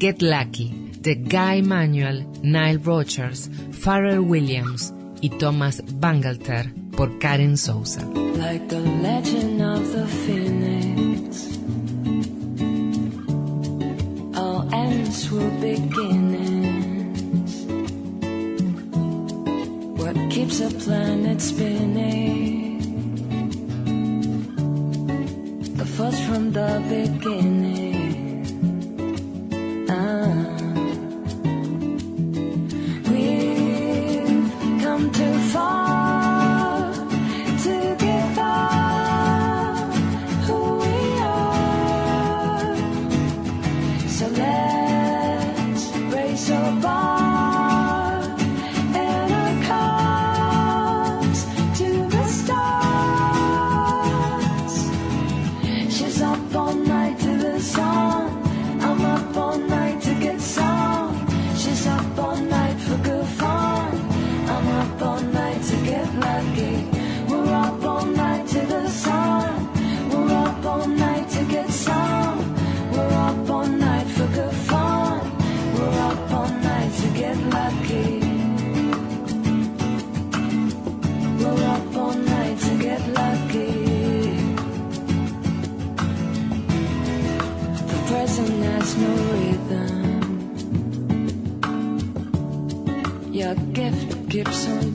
[0.00, 8.06] Get Lucky de Guy Manuel, Nile Rogers, Pharrell Williams y Thomas Bangalter por Karen Souza.
[8.38, 10.06] Like the legend of the
[15.30, 17.52] were beginnings.
[20.00, 22.78] What keeps a planet spinning?
[25.76, 28.46] The first from the beginning.
[29.90, 30.55] Ah.
[94.36, 94.85] Gibson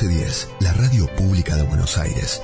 [0.00, 2.40] 1110, la radio pública de Buenos Aires.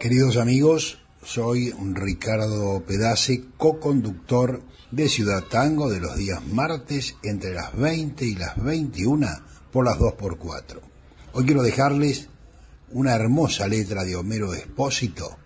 [0.00, 7.76] Queridos amigos, soy Ricardo Pedace, co-conductor de Ciudad Tango de los días martes entre las
[7.76, 9.28] 20 y las 21
[9.70, 10.80] por las 2x4.
[11.34, 12.30] Hoy quiero dejarles
[12.90, 15.36] una hermosa letra de Homero Espósito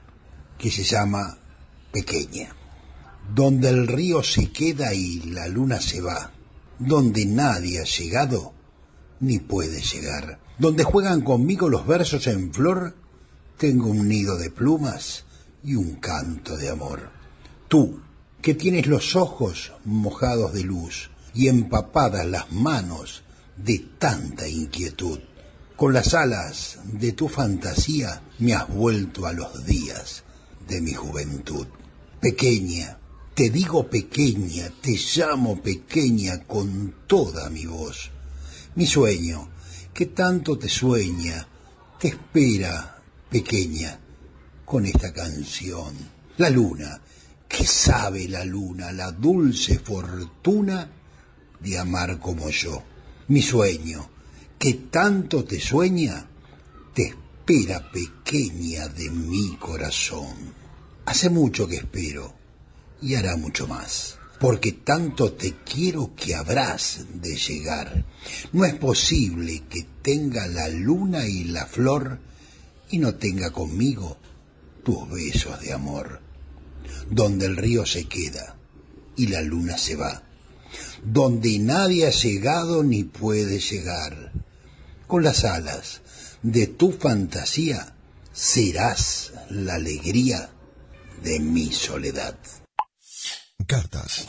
[0.57, 1.39] que se llama
[1.91, 2.55] Pequeña.
[3.35, 6.31] Donde el río se queda y la luna se va,
[6.79, 8.58] donde nadie ha llegado
[9.21, 12.95] ni puede llegar, donde juegan conmigo los versos en flor,
[13.57, 15.25] tengo un nido de plumas
[15.65, 17.11] y un canto de amor.
[17.69, 18.01] Tú,
[18.41, 23.25] que tienes los ojos mojados de luz y empapadas las manos
[23.57, 25.19] de tanta inquietud,
[25.77, 30.25] con las alas de tu fantasía me has vuelto a los días
[30.69, 31.67] de mi juventud.
[32.21, 32.99] Pequeña,
[33.35, 38.11] te digo pequeña, te llamo pequeña con toda mi voz.
[38.79, 39.49] Mi sueño,
[39.93, 41.45] que tanto te sueña,
[41.99, 43.99] te espera, pequeña,
[44.65, 45.93] con esta canción.
[46.37, 47.01] La luna,
[47.49, 50.89] ¿qué sabe la luna, la dulce fortuna
[51.59, 52.85] de amar como yo?
[53.27, 54.09] Mi sueño,
[54.57, 56.25] que tanto te sueña,
[56.95, 60.55] te espera pequeña de mi corazón.
[61.05, 62.33] Hace mucho que espero
[63.03, 68.05] y hará mucho más, porque tanto te quiero que habrás de llegar.
[68.53, 72.21] No es posible que tenga la luna y la flor
[72.91, 74.19] y no tenga conmigo
[74.85, 76.21] tus besos de amor,
[77.11, 78.57] donde el río se queda
[79.17, 80.23] y la luna se va,
[81.05, 84.33] donde nadie ha llegado ni puede llegar.
[85.07, 86.03] Con las alas
[86.43, 87.95] de tu fantasía
[88.33, 90.51] serás la alegría
[91.23, 92.37] de mi soledad.
[93.69, 94.27] Cartas.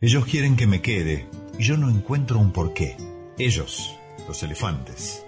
[0.00, 1.28] Ellos quieren que me quede
[1.58, 2.96] y yo no encuentro un porqué.
[3.40, 3.92] Ellos,
[4.28, 5.24] los elefantes.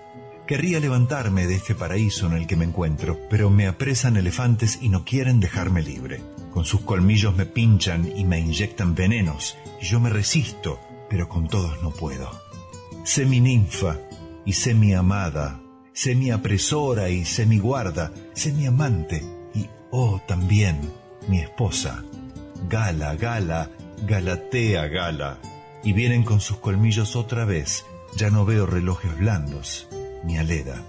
[0.47, 4.89] Querría levantarme de este paraíso en el que me encuentro, pero me apresan elefantes y
[4.89, 6.23] no quieren dejarme libre.
[6.53, 10.79] Con sus colmillos me pinchan y me inyectan venenos, y yo me resisto,
[11.11, 12.31] pero con todos no puedo.
[13.03, 13.99] Sé mi ninfa
[14.47, 15.61] y sé mi amada,
[15.93, 22.03] sé mi apresora y sé mi guarda, sé mi amante y, oh, también mi esposa.
[22.68, 23.70] Gala, gala,
[24.07, 25.39] galatea, gala.
[25.85, 27.85] Y vienen con sus colmillos otra vez.
[28.16, 29.89] Ya no veo relojes blandos,
[30.25, 30.83] ni aleda.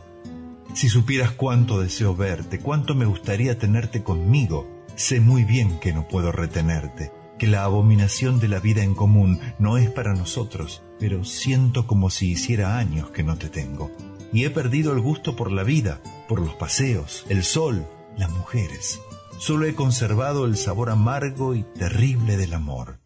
[0.73, 6.07] Si supieras cuánto deseo verte, cuánto me gustaría tenerte conmigo, sé muy bien que no
[6.07, 11.23] puedo retenerte, que la abominación de la vida en común no es para nosotros, pero
[11.25, 13.91] siento como si hiciera años que no te tengo.
[14.31, 18.99] Y he perdido el gusto por la vida, por los paseos, el sol, las mujeres.
[19.45, 23.01] Solo he conservado el sabor amargo y terrible del amor.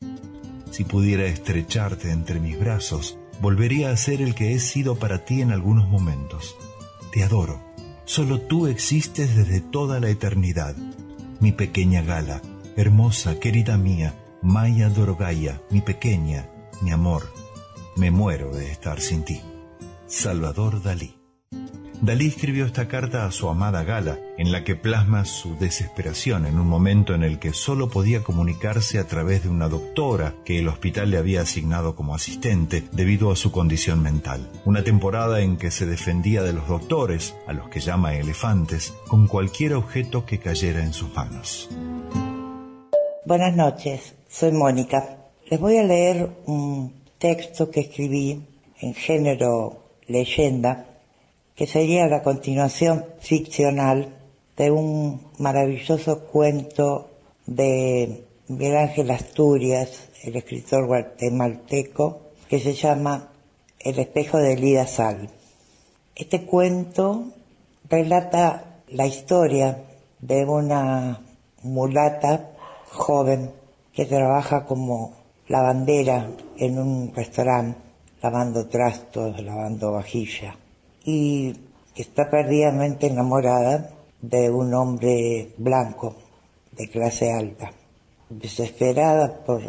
[0.70, 5.42] Si pudiera estrecharte entre mis brazos, volvería a ser el que he sido para ti
[5.42, 6.56] en algunos momentos.
[7.12, 7.60] Te adoro.
[8.06, 10.76] Solo tú existes desde toda la eternidad.
[11.40, 12.44] Mi pequeña gala,
[12.76, 14.14] hermosa, querida mía,
[14.44, 16.52] Maya Dorogaya, mi pequeña,
[16.84, 17.34] mi amor.
[17.96, 19.42] Me muero de estar sin ti.
[20.06, 21.17] Salvador Dalí.
[22.02, 26.60] Dalí escribió esta carta a su amada Gala, en la que plasma su desesperación en
[26.60, 30.68] un momento en el que solo podía comunicarse a través de una doctora que el
[30.68, 34.48] hospital le había asignado como asistente debido a su condición mental.
[34.64, 39.28] Una temporada en que se defendía de los doctores, a los que llama elefantes, con
[39.28, 41.68] cualquier objeto que cayera en sus manos.
[43.26, 45.18] Buenas noches, soy Mónica.
[45.50, 48.44] Les voy a leer un texto que escribí
[48.82, 50.87] en género leyenda
[51.58, 54.14] que sería la continuación ficcional
[54.56, 57.10] de un maravilloso cuento
[57.48, 63.32] de Miguel Ángel Asturias, el escritor guatemalteco, que se llama
[63.80, 65.32] El espejo de Lida Sal.
[66.16, 67.30] Este cuento
[67.90, 69.84] relata la historia
[70.20, 71.22] de una
[71.64, 72.52] mulata
[72.92, 73.52] joven
[73.94, 75.16] que trabaja como
[75.48, 77.80] lavandera en un restaurante,
[78.22, 80.56] lavando trastos, lavando vajilla
[81.08, 81.56] y
[81.96, 83.92] está perdidamente enamorada
[84.22, 86.16] de un hombre blanco
[86.74, 87.72] de clase alta.
[88.30, 89.62] Desesperada por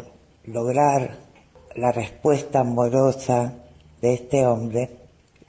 [0.43, 1.17] lograr
[1.77, 3.53] la respuesta amorosa
[4.01, 4.89] de este hombre,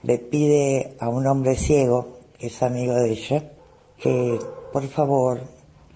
[0.04, 3.50] le pide a un hombre ciego, que es amigo de ella,
[4.00, 4.38] que
[4.72, 5.40] por favor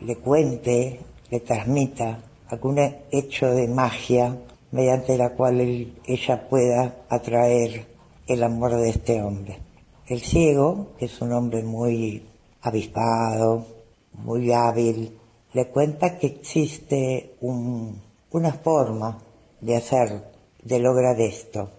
[0.00, 0.98] le cuente,
[1.30, 2.18] le transmita
[2.48, 2.80] algún
[3.12, 4.36] hecho de magia
[4.72, 5.60] mediante la cual
[6.04, 7.86] ella pueda atraer
[8.26, 9.58] el amor de este hombre.
[10.06, 12.22] El ciego, que es un hombre muy
[12.60, 13.64] avispado,
[14.12, 15.18] muy hábil,
[15.54, 19.22] le cuenta que existe un- una forma
[19.60, 20.24] de hacer,
[20.62, 21.70] de lograr esto.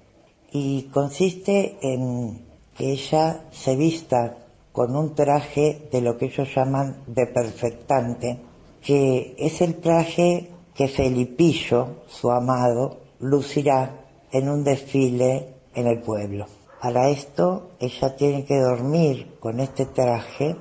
[0.52, 2.46] Y consiste en
[2.76, 4.38] que ella se vista
[4.72, 8.40] con un traje de lo que ellos llaman de perfectante,
[8.84, 14.02] que es el traje que Felipillo, su amado, lucirá
[14.32, 16.48] en un desfile en el pueblo.
[16.82, 20.56] Para esto ella tiene que dormir con este traje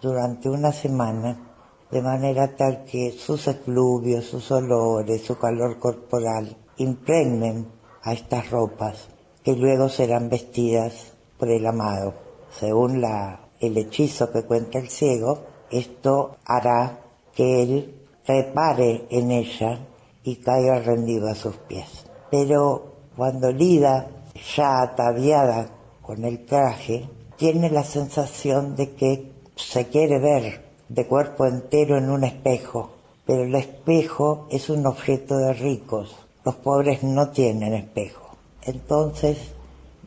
[0.00, 1.46] durante una semana,
[1.90, 7.66] de manera tal que sus efluvios, sus olores, su calor corporal impregnen
[8.02, 9.08] a estas ropas,
[9.42, 12.14] que luego serán vestidas por el amado.
[12.58, 16.98] Según la, el hechizo que cuenta el ciego, Esto hará
[17.32, 17.94] que él
[18.26, 19.86] repare en ella
[20.24, 22.06] y caiga rendido a sus pies.
[22.30, 24.08] Pero cuando Lida,
[24.56, 25.68] ya ataviada
[26.02, 32.10] con el traje, tiene la sensación de que se quiere ver de cuerpo entero en
[32.10, 32.90] un espejo,
[33.24, 36.16] pero el espejo es un objeto de ricos.
[36.44, 38.36] Los pobres no tienen espejo.
[38.62, 39.38] Entonces,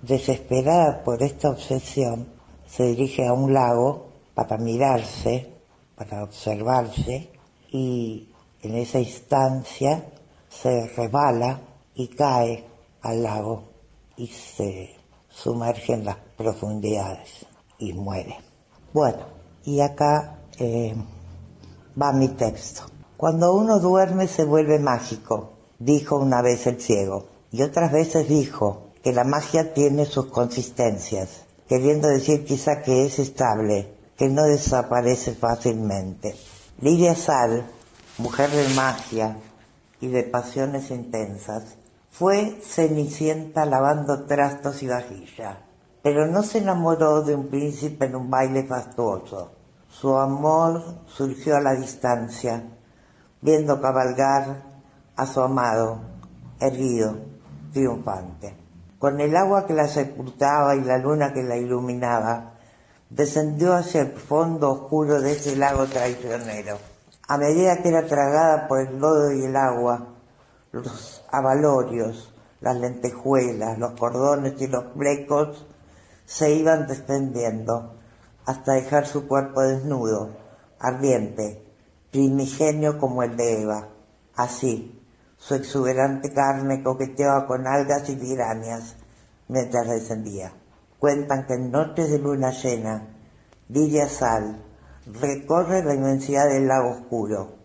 [0.01, 2.27] desesperada por esta obsesión,
[2.67, 5.51] se dirige a un lago para mirarse,
[5.95, 7.29] para observarse,
[7.71, 8.29] y
[8.61, 10.05] en esa instancia
[10.49, 11.61] se resbala
[11.95, 12.65] y cae
[13.01, 13.72] al lago
[14.17, 14.95] y se
[15.29, 17.45] sumerge en las profundidades
[17.79, 18.37] y muere.
[18.93, 19.25] Bueno,
[19.65, 20.95] y acá eh,
[21.99, 22.83] va mi texto.
[23.17, 28.91] Cuando uno duerme se vuelve mágico, dijo una vez el ciego, y otras veces dijo
[29.03, 35.33] que la magia tiene sus consistencias, queriendo decir quizá que es estable, que no desaparece
[35.33, 36.35] fácilmente.
[36.79, 37.65] Lidia Sal,
[38.17, 39.37] mujer de magia
[40.01, 41.75] y de pasiones intensas,
[42.13, 45.57] fue cenicienta lavando trastos y vajilla,
[46.03, 49.51] pero no se enamoró de un príncipe en un baile fastuoso.
[49.89, 52.65] Su amor surgió a la distancia,
[53.41, 54.61] viendo cabalgar
[55.15, 56.01] a su amado,
[56.59, 57.17] erguido,
[57.73, 58.55] triunfante.
[58.99, 62.53] Con el agua que la sepultaba y la luna que la iluminaba,
[63.09, 66.77] descendió hacia el fondo oscuro de ese lago traicionero.
[67.27, 70.12] A medida que era tragada por el lodo y el agua,
[70.73, 75.67] los abalorios, las lentejuelas, los cordones y los flecos
[76.25, 77.93] se iban desprendiendo
[78.45, 80.35] hasta dejar su cuerpo desnudo,
[80.79, 81.63] ardiente,
[82.11, 83.89] primigenio como el de Eva.
[84.35, 84.99] Así,
[85.37, 88.95] su exuberante carne coqueteaba con algas y pirañas
[89.47, 90.53] mientras descendía.
[90.97, 93.15] Cuentan que en noches de luna llena,
[93.69, 94.63] Lidia Sal
[95.05, 97.62] recorre la inmensidad del lago oscuro,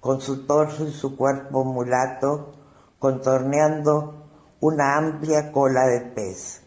[0.00, 2.54] con su torso y su cuerpo mulato
[2.98, 4.26] contorneando
[4.60, 6.62] una amplia cola de pez,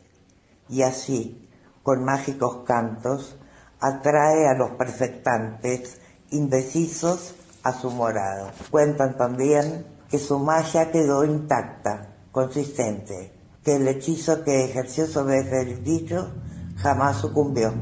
[0.70, 1.50] y así,
[1.84, 3.38] con mágicos cantos,
[3.80, 8.54] atrae a los perfectantes indecisos a su morada.
[8.70, 15.84] Cuentan también que su magia quedó intacta, consistente, que el hechizo que ejerció sobre el
[15.84, 16.32] dicho
[16.78, 17.74] jamás sucumbió.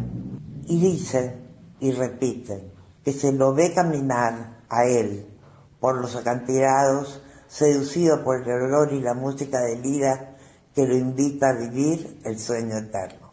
[0.66, 1.48] Y dicen
[1.80, 2.72] y repiten
[3.04, 5.29] que se lo ve caminar a él
[5.80, 10.38] por los acantilados, seducido por el olor y la música de Lira
[10.74, 13.32] que lo invita a vivir el sueño eterno.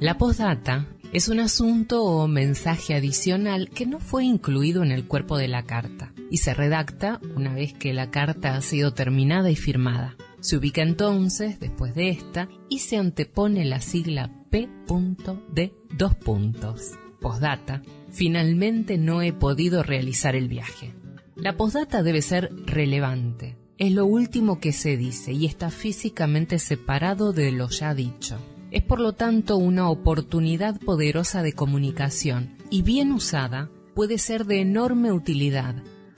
[0.00, 5.38] La postdata es un asunto o mensaje adicional que no fue incluido en el cuerpo
[5.38, 9.56] de la carta y se redacta una vez que la carta ha sido terminada y
[9.56, 10.16] firmada.
[10.40, 15.72] Se ubica entonces después de esta y se antepone la sigla P.D.
[15.96, 16.92] dos puntos.
[17.20, 17.82] Postdata.
[18.10, 20.94] Finalmente no he podido realizar el viaje.
[21.36, 23.56] La postdata debe ser relevante.
[23.78, 28.36] Es lo último que se dice y está físicamente separado de lo ya dicho.
[28.72, 34.60] Es por lo tanto una oportunidad poderosa de comunicación y bien usada puede ser de
[34.60, 35.76] enorme utilidad,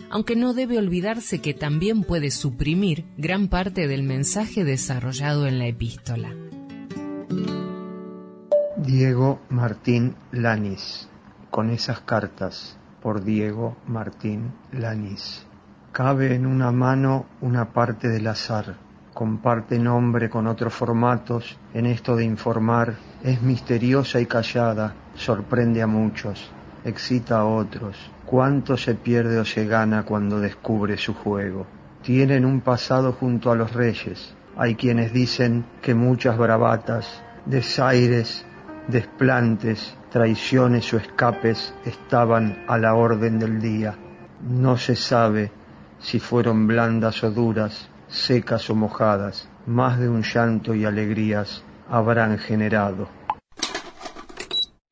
[0.09, 5.67] aunque no debe olvidarse que también puede suprimir gran parte del mensaje desarrollado en la
[5.67, 6.35] epístola.
[8.79, 11.10] Diego Martín Lanis,
[11.51, 15.47] con esas cartas, por Diego Martín Lanis.
[15.93, 18.77] Cabe en una mano una parte del azar,
[19.13, 25.87] comparte nombre con otros formatos, en esto de informar, es misteriosa y callada, sorprende a
[25.87, 26.51] muchos,
[26.85, 27.97] excita a otros.
[28.25, 31.67] Cuánto se pierde o se gana cuando descubre su juego.
[32.03, 34.35] Tienen un pasado junto a los reyes.
[34.57, 38.47] Hay quienes dicen que muchas bravatas, desaires,
[38.89, 43.97] desplantes, traiciones o escapes estaban a la orden del día.
[44.43, 45.53] No se sabe
[46.01, 52.39] si fueron blandas o duras, secas o mojadas, más de un llanto y alegrías habrán
[52.39, 53.09] generado.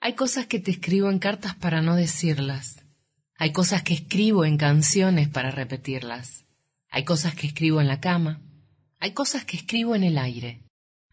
[0.01, 2.85] Hay cosas que te escribo en cartas para no decirlas.
[3.37, 6.45] Hay cosas que escribo en canciones para repetirlas.
[6.91, 8.41] Hay cosas que escribo en la cama.
[9.01, 10.62] Hay cosas que escribo en el aire.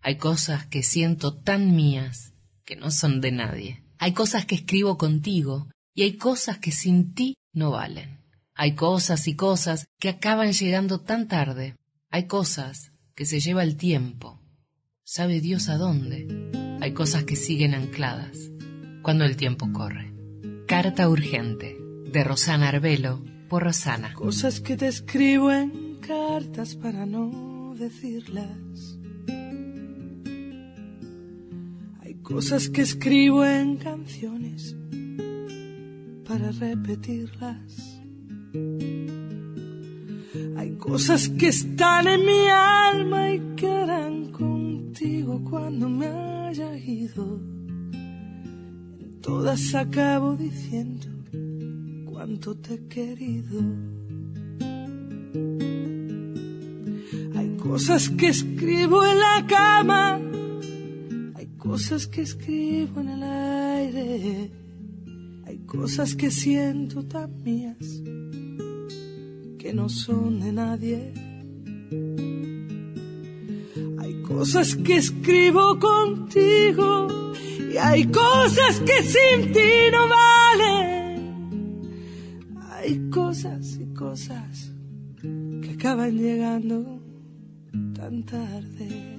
[0.01, 2.33] Hay cosas que siento tan mías
[2.63, 3.84] que no son de nadie.
[3.97, 8.19] Hay cosas que escribo contigo y hay cosas que sin ti no valen.
[8.53, 11.75] Hay cosas y cosas que acaban llegando tan tarde.
[12.09, 14.41] Hay cosas que se lleva el tiempo.
[15.03, 16.27] Sabe Dios a dónde.
[16.81, 18.51] Hay cosas que siguen ancladas
[19.01, 20.13] cuando el tiempo corre.
[20.67, 21.77] Carta urgente
[22.11, 24.13] de Rosana Arbelo por Rosana.
[24.13, 28.97] Cosas que te escribo en cartas para no decirlas.
[32.25, 34.75] Cosas que escribo en canciones
[36.27, 38.01] para repetirlas.
[40.57, 47.39] Hay cosas que están en mi alma y quedarán contigo cuando me haya ido.
[47.93, 51.05] En todas acabo diciendo
[52.05, 53.61] cuánto te he querido.
[57.35, 60.19] Hay cosas que escribo en la cama,
[61.65, 64.51] cosas que escribo en el aire,
[65.47, 68.03] hay cosas que siento tan mías
[69.57, 71.11] que no son de nadie.
[73.99, 77.07] Hay cosas que escribo contigo
[77.73, 81.81] y hay cosas que sin ti no valen.
[82.73, 84.71] Hay cosas y cosas
[85.63, 87.01] que acaban llegando
[87.95, 89.14] tan tarde.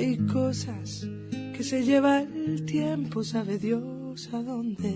[0.00, 1.06] Hay cosas
[1.54, 4.94] que se lleva el tiempo, sabe Dios a dónde.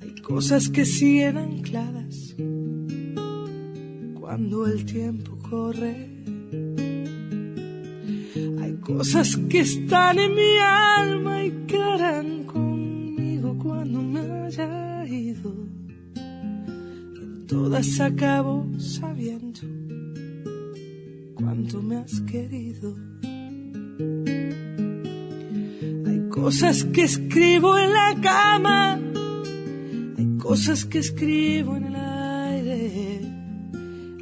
[0.00, 2.34] Hay cosas que siguen ancladas
[4.18, 6.08] cuando el tiempo corre.
[8.62, 15.54] Hay cosas que están en mi alma y quedarán conmigo cuando me haya ido.
[17.46, 19.85] Todas acabo sabiendo
[21.36, 22.96] cuánto me has querido.
[26.06, 28.98] Hay cosas que escribo en la cama,
[30.18, 33.20] hay cosas que escribo en el aire,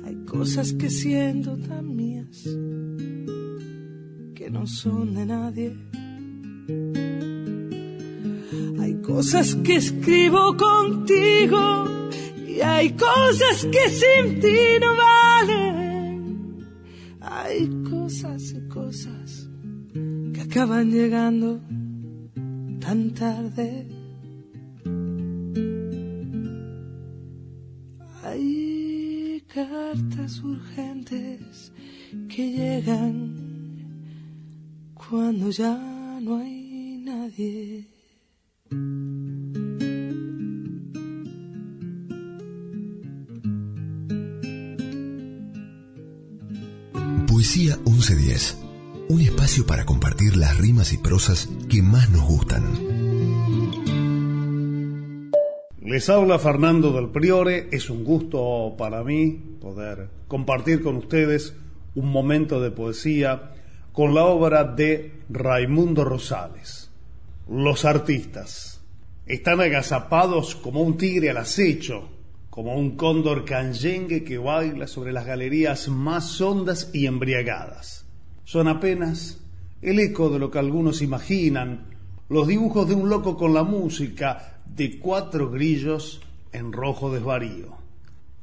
[0.05, 2.43] hay cosas que siento tan mías
[4.35, 5.77] que no son de nadie.
[8.81, 12.11] Hay cosas que escribo contigo
[12.47, 15.14] y hay cosas que sin ti no valen.
[18.75, 19.49] Cosas
[20.33, 21.61] que acaban llegando
[22.81, 23.87] tan tarde.
[28.25, 31.73] Hay cartas urgentes
[32.29, 33.17] que llegan
[34.95, 37.87] cuando ya no hay nadie.
[47.29, 48.64] Poesía 1110.
[49.09, 52.65] Un espacio para compartir las rimas y prosas que más nos gustan.
[55.83, 57.69] Les habla Fernando del Priore.
[57.71, 61.55] Es un gusto para mí poder compartir con ustedes
[61.95, 63.53] un momento de poesía
[63.93, 66.91] con la obra de Raimundo Rosales.
[67.49, 68.81] Los artistas
[69.27, 72.09] están agazapados como un tigre al acecho
[72.55, 78.04] como un cóndor canyengue que baila sobre las galerías más hondas y embriagadas.
[78.45, 79.41] Son apenas
[79.81, 81.87] el eco de lo que algunos imaginan,
[82.29, 86.21] los dibujos de un loco con la música de cuatro grillos
[86.53, 87.77] en rojo desvarío.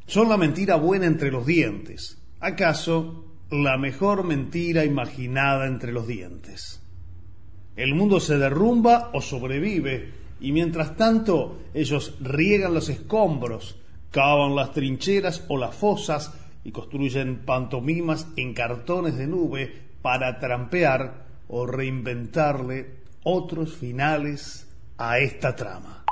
[0.07, 6.81] Son la mentira buena entre los dientes, acaso la mejor mentira imaginada entre los dientes.
[7.75, 13.77] El mundo se derrumba o sobrevive, y mientras tanto ellos riegan los escombros,
[14.09, 16.33] cavan las trincheras o las fosas
[16.63, 25.55] y construyen pantomimas en cartones de nube para trampear o reinventarle otros finales a esta
[25.55, 26.05] trama.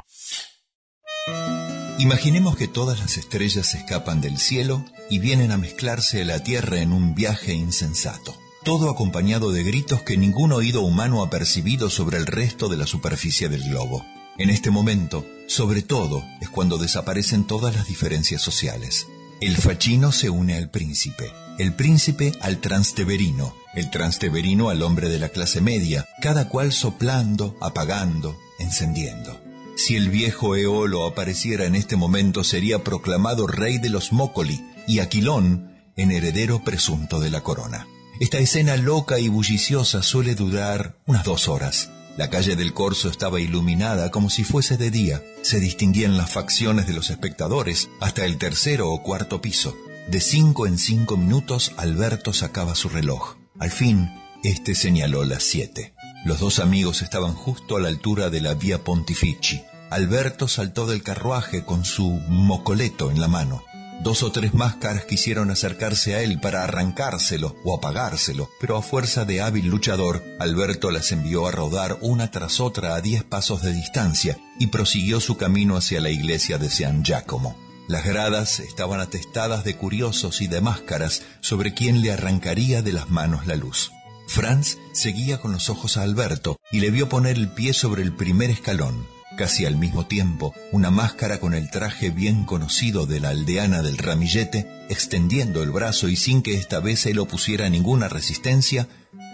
[1.99, 6.79] Imaginemos que todas las estrellas escapan del cielo y vienen a mezclarse a la Tierra
[6.79, 12.17] en un viaje insensato, todo acompañado de gritos que ningún oído humano ha percibido sobre
[12.17, 14.05] el resto de la superficie del globo.
[14.37, 19.07] En este momento, sobre todo, es cuando desaparecen todas las diferencias sociales.
[19.41, 25.17] El fachino se une al príncipe, el príncipe al transteverino, el transteverino al hombre de
[25.17, 29.39] la clase media, cada cual soplando, apagando, encendiendo.
[29.77, 34.99] Si el viejo Eolo apareciera en este momento sería proclamado rey de los Mócoli y
[34.99, 37.87] Aquilón en heredero presunto de la corona.
[38.19, 41.91] Esta escena loca y bulliciosa suele durar unas dos horas.
[42.20, 45.24] La calle del Corso estaba iluminada como si fuese de día.
[45.41, 49.74] Se distinguían las facciones de los espectadores hasta el tercero o cuarto piso.
[50.09, 53.38] De cinco en cinco minutos Alberto sacaba su reloj.
[53.57, 54.11] Al fin,
[54.43, 55.93] este señaló las siete.
[56.26, 59.61] Los dos amigos estaban justo a la altura de la vía Pontifici.
[59.89, 63.63] Alberto saltó del carruaje con su mocoleto en la mano.
[64.02, 69.26] Dos o tres máscaras quisieron acercarse a él para arrancárselo o apagárselo, pero a fuerza
[69.26, 73.74] de hábil luchador, Alberto las envió a rodar una tras otra a diez pasos de
[73.74, 77.58] distancia y prosiguió su camino hacia la iglesia de San Giacomo.
[77.89, 83.10] Las gradas estaban atestadas de curiosos y de máscaras sobre quien le arrancaría de las
[83.10, 83.91] manos la luz.
[84.28, 88.16] Franz seguía con los ojos a Alberto y le vio poner el pie sobre el
[88.16, 89.08] primer escalón.
[89.38, 93.97] Casi al mismo tiempo, una máscara con el traje bien conocido de la aldeana del
[93.97, 98.88] ramillete, extendiendo el brazo y sin que esta vez él opusiera ninguna resistencia,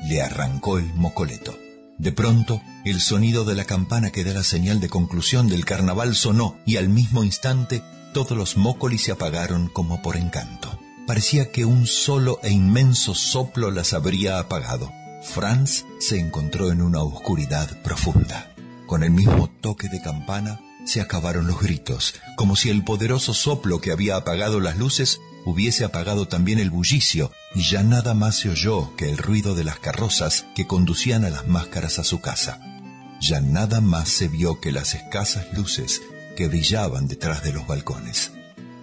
[0.03, 1.57] le arrancó el mocoleto.
[1.97, 6.13] De pronto, el sonido de la campana que da la señal de conclusión del carnaval
[6.13, 7.81] sonó y al mismo instante
[8.13, 10.77] todos los mócolis se apagaron como por encanto.
[11.07, 14.91] Parecía que un solo e inmenso soplo las habría apagado.
[15.23, 18.54] Franz se encontró en una oscuridad profunda.
[18.85, 23.81] Con el mismo toque de campana se acabaron los gritos, como si el poderoso soplo
[23.81, 28.49] que había apagado las luces hubiese apagado también el bullicio, y ya nada más se
[28.49, 32.59] oyó que el ruido de las carrozas que conducían a las máscaras a su casa.
[33.19, 36.01] Ya nada más se vio que las escasas luces
[36.35, 38.31] que brillaban detrás de los balcones.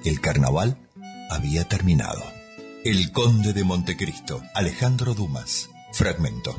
[0.04, 0.78] El carnaval
[1.30, 2.22] había terminado.
[2.84, 5.68] El Conde de Montecristo, Alejandro Dumas.
[5.92, 6.58] Fragmento.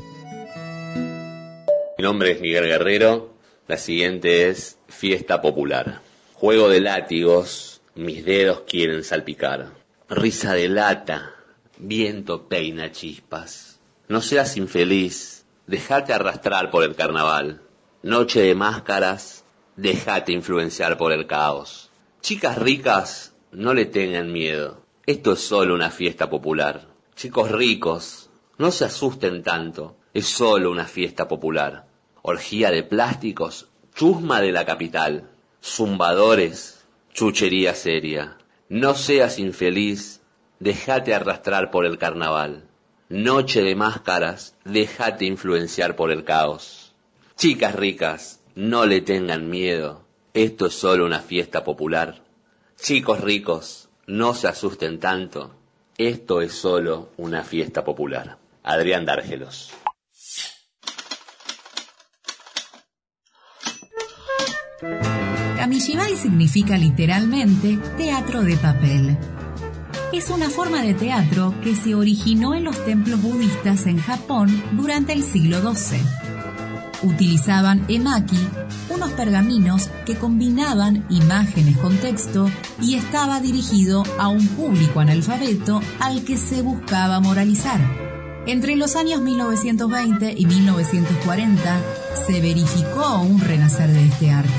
[1.98, 3.33] Mi nombre es Miguel Guerrero.
[3.66, 6.02] La siguiente es Fiesta Popular.
[6.34, 9.70] Juego de látigos, mis dedos quieren salpicar.
[10.06, 11.32] Risa de lata,
[11.78, 13.80] viento peina chispas.
[14.06, 17.62] No seas infeliz, dejate arrastrar por el carnaval.
[18.02, 19.46] Noche de máscaras,
[19.76, 21.90] déjate influenciar por el caos.
[22.20, 24.84] Chicas ricas, no le tengan miedo.
[25.06, 26.86] Esto es solo una fiesta popular.
[27.14, 29.96] Chicos ricos, no se asusten tanto.
[30.12, 31.93] Es solo una fiesta popular.
[32.26, 35.28] Orgía de plásticos, chusma de la capital.
[35.62, 38.38] Zumbadores, chuchería seria.
[38.70, 40.22] No seas infeliz,
[40.58, 42.66] déjate arrastrar por el carnaval.
[43.10, 46.94] Noche de máscaras, déjate influenciar por el caos.
[47.36, 50.06] Chicas ricas, no le tengan miedo.
[50.32, 52.22] Esto es solo una fiesta popular.
[52.80, 55.54] Chicos ricos, no se asusten tanto.
[55.98, 58.38] Esto es solo una fiesta popular.
[58.62, 59.74] Adrián Dárgelos.
[65.56, 69.16] Kamishibai significa literalmente teatro de papel.
[70.12, 75.12] Es una forma de teatro que se originó en los templos budistas en Japón durante
[75.12, 75.98] el siglo XII.
[77.02, 78.38] Utilizaban emaki,
[78.90, 86.24] unos pergaminos que combinaban imágenes con texto y estaba dirigido a un público analfabeto al
[86.24, 88.03] que se buscaba moralizar.
[88.46, 91.80] Entre los años 1920 y 1940
[92.26, 94.50] se verificó un renacer de este arte.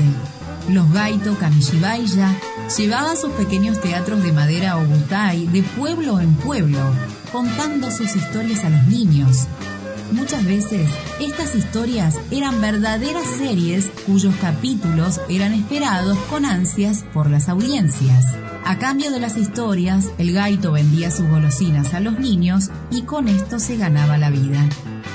[0.70, 2.36] Los Gaito Kamishibaya
[2.76, 6.80] llevaban sus pequeños teatros de madera o butai de pueblo en pueblo,
[7.32, 9.46] contando sus historias a los niños.
[10.12, 10.90] Muchas veces
[11.20, 18.26] estas historias eran verdaderas series cuyos capítulos eran esperados con ansias por las audiencias.
[18.64, 23.28] A cambio de las historias, el gaito vendía sus golosinas a los niños y con
[23.28, 24.68] esto se ganaba la vida.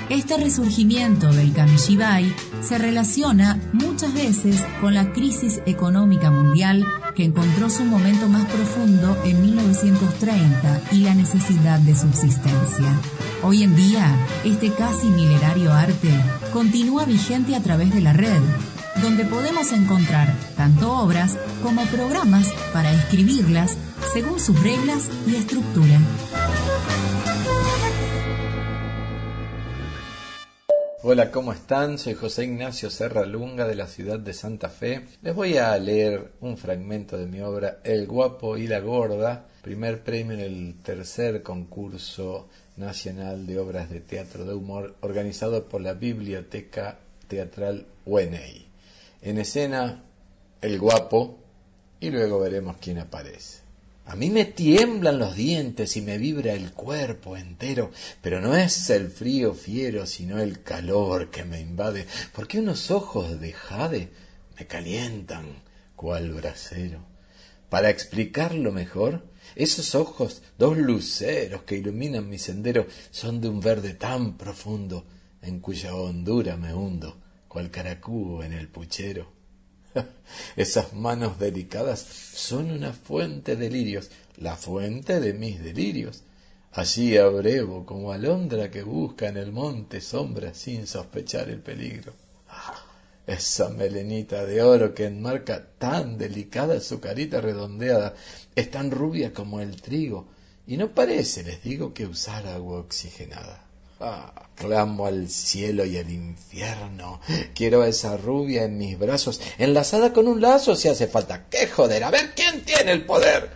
[0.08, 6.84] Este resurgimiento del Kamishibai se relaciona muchas veces con la crisis económica mundial
[7.14, 12.86] que encontró su momento más profundo en 1930 y la necesidad de subsistencia.
[13.42, 16.10] Hoy en día, este casi milenario arte
[16.52, 18.40] continúa vigente a través de la red,
[19.02, 23.76] donde podemos encontrar tanto obras como programas para escribirlas
[24.12, 25.98] según sus reglas y estructura.
[31.02, 31.96] Hola, ¿cómo están?
[31.96, 35.06] Soy José Ignacio Serra Lunga de la ciudad de Santa Fe.
[35.22, 40.04] Les voy a leer un fragmento de mi obra El guapo y la gorda, primer
[40.04, 45.94] premio en el tercer concurso nacional de obras de teatro de humor organizado por la
[45.94, 46.98] Biblioteca
[47.28, 48.66] Teatral UNEI.
[49.22, 50.04] En escena,
[50.60, 51.38] El guapo
[51.98, 53.69] y luego veremos quién aparece.
[54.06, 58.90] A mí me tiemblan los dientes y me vibra el cuerpo entero, pero no es
[58.90, 64.08] el frío fiero, sino el calor que me invade, porque unos ojos de jade
[64.58, 65.62] me calientan
[65.94, 67.04] cual brasero.
[67.68, 69.24] Para explicarlo mejor,
[69.54, 75.06] esos ojos, dos luceros que iluminan mi sendero, son de un verde tan profundo,
[75.40, 79.39] en cuya hondura me hundo, cual caracú en el puchero.
[80.56, 86.22] Esas manos delicadas son una fuente de lirios, la fuente de mis delirios.
[86.72, 92.12] Allí abrevo como alondra que busca en el monte sombra sin sospechar el peligro.
[92.48, 92.80] Ah,
[93.26, 98.14] esa melenita de oro que enmarca tan delicada su carita redondeada
[98.54, 100.28] es tan rubia como el trigo
[100.66, 103.69] y no parece, les digo, que usar agua oxigenada.
[104.54, 107.20] Clamo al cielo y al infierno.
[107.54, 111.46] Quiero a esa rubia en mis brazos, enlazada con un lazo si hace falta.
[111.48, 112.04] ¡Qué joder!
[112.04, 113.50] A ver quién tiene el poder.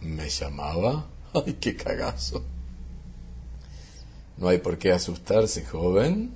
[0.00, 1.06] ¿Me llamaba?
[1.34, 2.44] ¡Ay, qué cagazo!
[4.36, 6.32] No hay por qué asustarse, joven.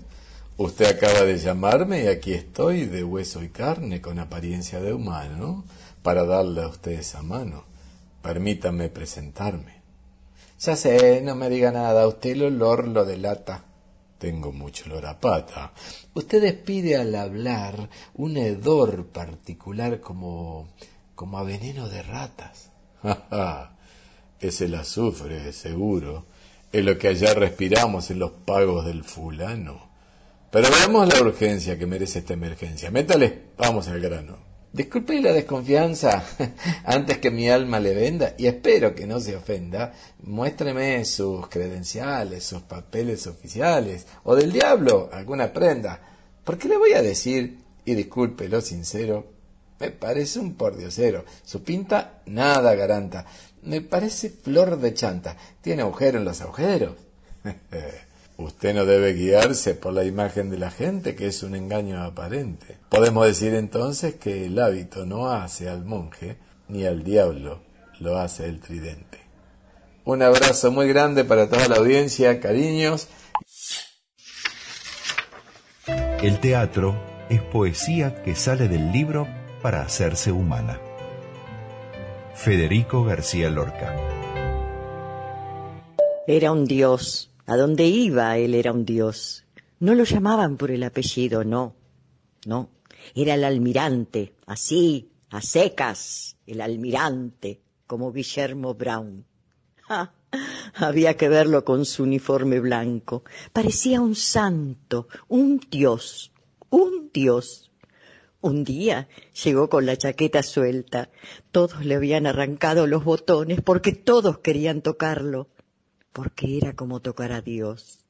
[0.57, 5.65] Usted acaba de llamarme y aquí estoy, de hueso y carne, con apariencia de humano,
[6.03, 7.65] para darle a usted esa mano.
[8.23, 9.78] Permítame presentarme.
[10.59, 13.65] Ya sé, no me diga nada, usted el olor lo delata.
[14.19, 15.73] Tengo mucho olor a pata.
[16.15, 20.69] Usted despide al hablar un hedor particular como
[21.19, 22.71] como a veneno de ratas.
[24.41, 26.27] es el azufre, seguro.
[26.73, 29.89] Es lo que allá respiramos en los pagos del fulano.
[30.51, 32.93] Pero veamos la urgencia que merece esta emergencia.
[32.93, 34.48] Métale, vamos al grano.
[34.79, 36.23] Disculpe la desconfianza.
[36.85, 42.45] Antes que mi alma le venda, y espero que no se ofenda, muéstreme sus credenciales,
[42.45, 46.01] sus papeles oficiales, o del diablo, alguna prenda.
[46.45, 49.27] Porque le voy a decir, y disculpe lo sincero,
[49.81, 51.25] me parece un pordiosero.
[51.45, 53.27] Su pinta nada garanta.
[53.63, 55.37] Me parece flor de chanta.
[55.61, 56.95] Tiene agujero en los agujeros.
[58.39, 62.79] Usted no debe guiarse por la imagen de la gente, que es un engaño aparente.
[62.89, 66.37] Podemos decir entonces que el hábito no hace al monje,
[66.69, 67.61] ni al diablo
[67.99, 69.19] lo hace el tridente.
[70.05, 73.09] Un abrazo muy grande para toda la audiencia, cariños.
[76.23, 76.95] El teatro
[77.29, 79.27] es poesía que sale del libro
[79.63, 80.81] para hacerse humana.
[82.37, 83.97] Federico García Lorca.
[86.29, 87.29] Era un dios.
[87.49, 89.47] A donde iba él era un dios.
[89.81, 91.75] No lo llamaban por el apellido, no.
[92.45, 92.69] No.
[93.15, 99.25] Era el almirante, así, a secas, el almirante, como Guillermo Brown.
[99.87, 100.13] ¡Ja!
[100.75, 103.25] Había que verlo con su uniforme blanco.
[103.55, 106.33] Parecía un santo, un dios,
[106.69, 107.71] un dios.
[108.43, 109.09] Un día
[109.43, 111.09] llegó con la chaqueta suelta.
[111.51, 115.49] Todos le habían arrancado los botones porque todos querían tocarlo,
[116.19, 118.01] porque era como tocar a Dios.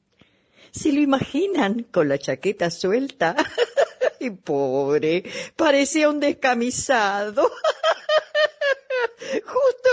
[0.71, 3.35] ¿Se lo imaginan con la chaqueta suelta?
[4.19, 5.23] y pobre,
[5.55, 7.43] parecía un descamisado.
[9.45, 9.89] Justo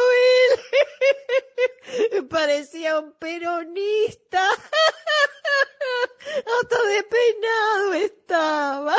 [2.15, 4.49] él parecía un peronista.
[6.63, 8.97] Hasta despeinado estaba.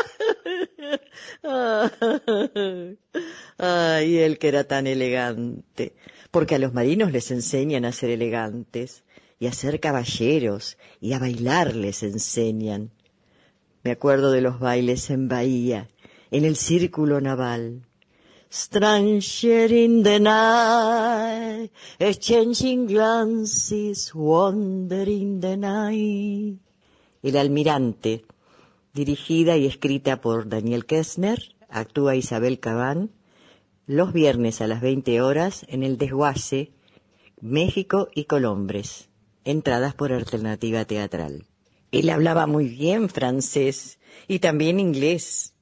[3.58, 5.96] Ay, él que era tan elegante.
[6.38, 9.04] Porque a los marinos les enseñan a ser elegantes
[9.40, 12.92] y a ser caballeros y a bailar les enseñan.
[13.84, 15.88] Me acuerdo de los bailes en Bahía,
[16.30, 17.88] en el círculo naval.
[18.54, 26.60] Stranger in the night, exchanging glances, wandering the night.
[27.24, 28.26] El almirante,
[28.94, 33.10] dirigida y escrita por Daniel Kessner, actúa Isabel Cabán,
[33.88, 36.74] los viernes a las 20 horas en el Desguace,
[37.40, 39.08] México y Colombres,
[39.46, 41.46] entradas por alternativa teatral.
[41.94, 45.56] Él hablaba muy bien francés y también inglés.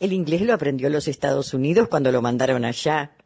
[0.00, 3.16] El inglés lo aprendió en los Estados Unidos cuando lo mandaron allá.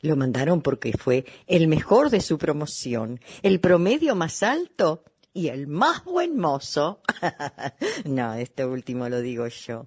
[0.00, 5.66] Lo mandaron porque fue el mejor de su promoción, el promedio más alto y el
[5.66, 7.02] más buen mozo.
[8.06, 9.86] no, esto último lo digo yo.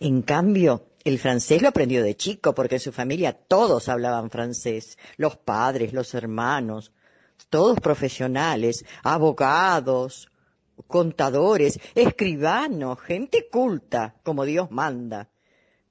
[0.00, 4.98] En cambio, el francés lo aprendió de chico porque en su familia todos hablaban francés,
[5.16, 6.92] los padres, los hermanos,
[7.48, 10.30] todos profesionales, abogados,
[10.86, 15.30] contadores, escribanos, gente culta, como Dios manda,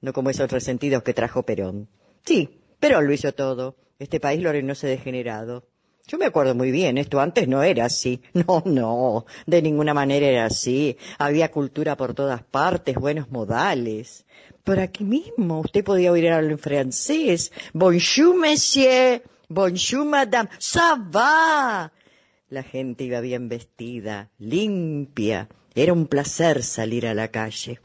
[0.00, 1.88] no como esos resentidos que trajo Perón.
[2.24, 3.76] Sí, Perón lo hizo todo.
[3.98, 5.66] Este país lo arruinó ese degenerado.
[6.06, 8.22] Yo me acuerdo muy bien, esto antes no era así.
[8.32, 10.96] No, no, de ninguna manera era así.
[11.18, 14.24] Había cultura por todas partes, buenos modales.
[14.68, 17.52] Por aquí mismo usted podía oír hablar en francés.
[17.72, 19.22] Bonjour, monsieur.
[19.48, 20.50] Bonjour, madame.
[20.58, 21.90] Ça va.
[22.50, 25.48] La gente iba bien vestida, limpia.
[25.74, 27.80] Era un placer salir a la calle.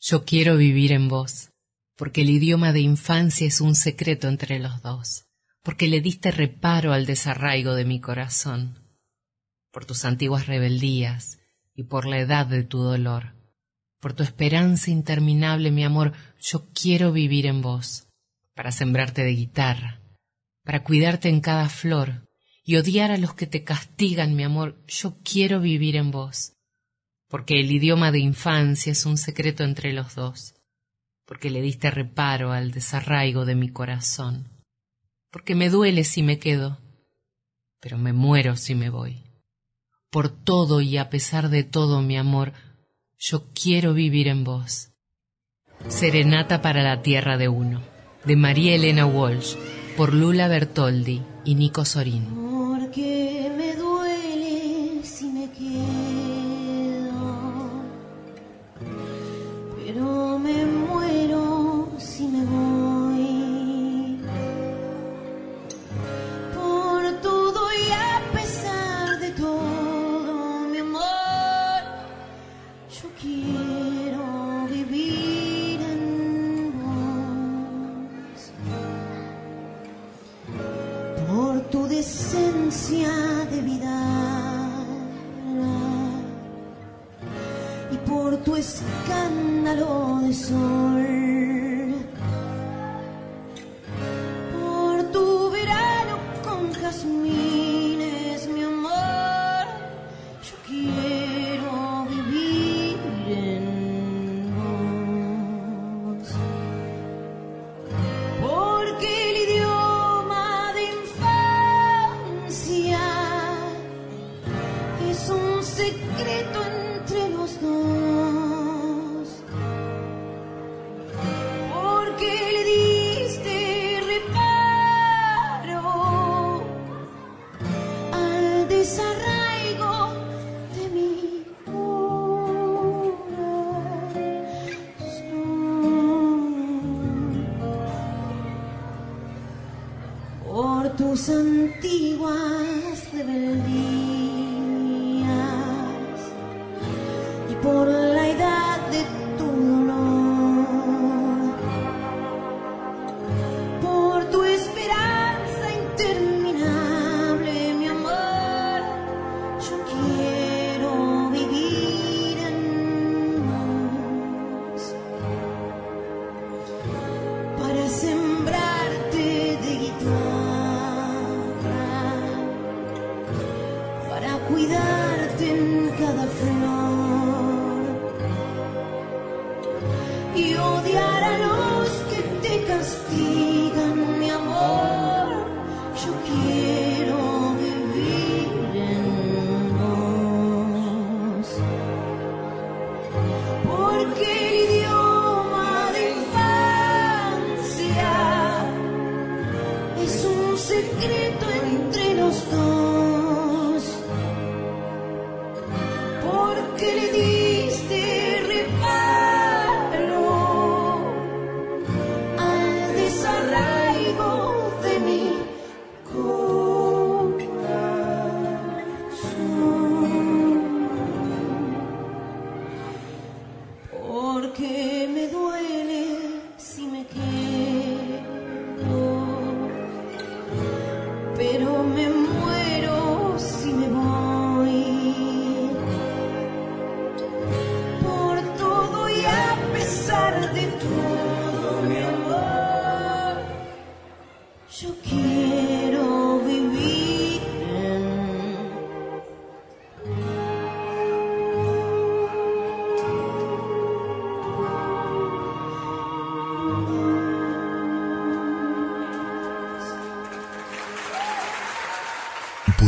[0.00, 1.50] Yo quiero vivir en vos,
[1.94, 5.26] porque el idioma de infancia es un secreto entre los dos,
[5.62, 8.80] porque le diste reparo al desarraigo de mi corazón,
[9.70, 11.38] por tus antiguas rebeldías
[11.76, 13.39] y por la edad de tu dolor,
[14.00, 18.08] por tu esperanza interminable, mi amor, yo quiero vivir en vos,
[18.54, 20.02] para sembrarte de guitarra,
[20.64, 22.28] para cuidarte en cada flor
[22.64, 26.54] y odiar a los que te castigan, mi amor, yo quiero vivir en vos
[27.30, 30.56] porque el idioma de infancia es un secreto entre los dos,
[31.24, 34.50] porque le diste reparo al desarraigo de mi corazón,
[35.30, 36.80] porque me duele si me quedo,
[37.78, 39.22] pero me muero si me voy,
[40.10, 42.52] por todo y a pesar de todo, mi amor,
[43.20, 44.92] yo quiero vivir en vos.
[45.88, 47.82] Serenata para la Tierra de Uno,
[48.24, 49.56] de María Elena Walsh,
[49.96, 52.49] por Lula Bertoldi y Nico Sorín.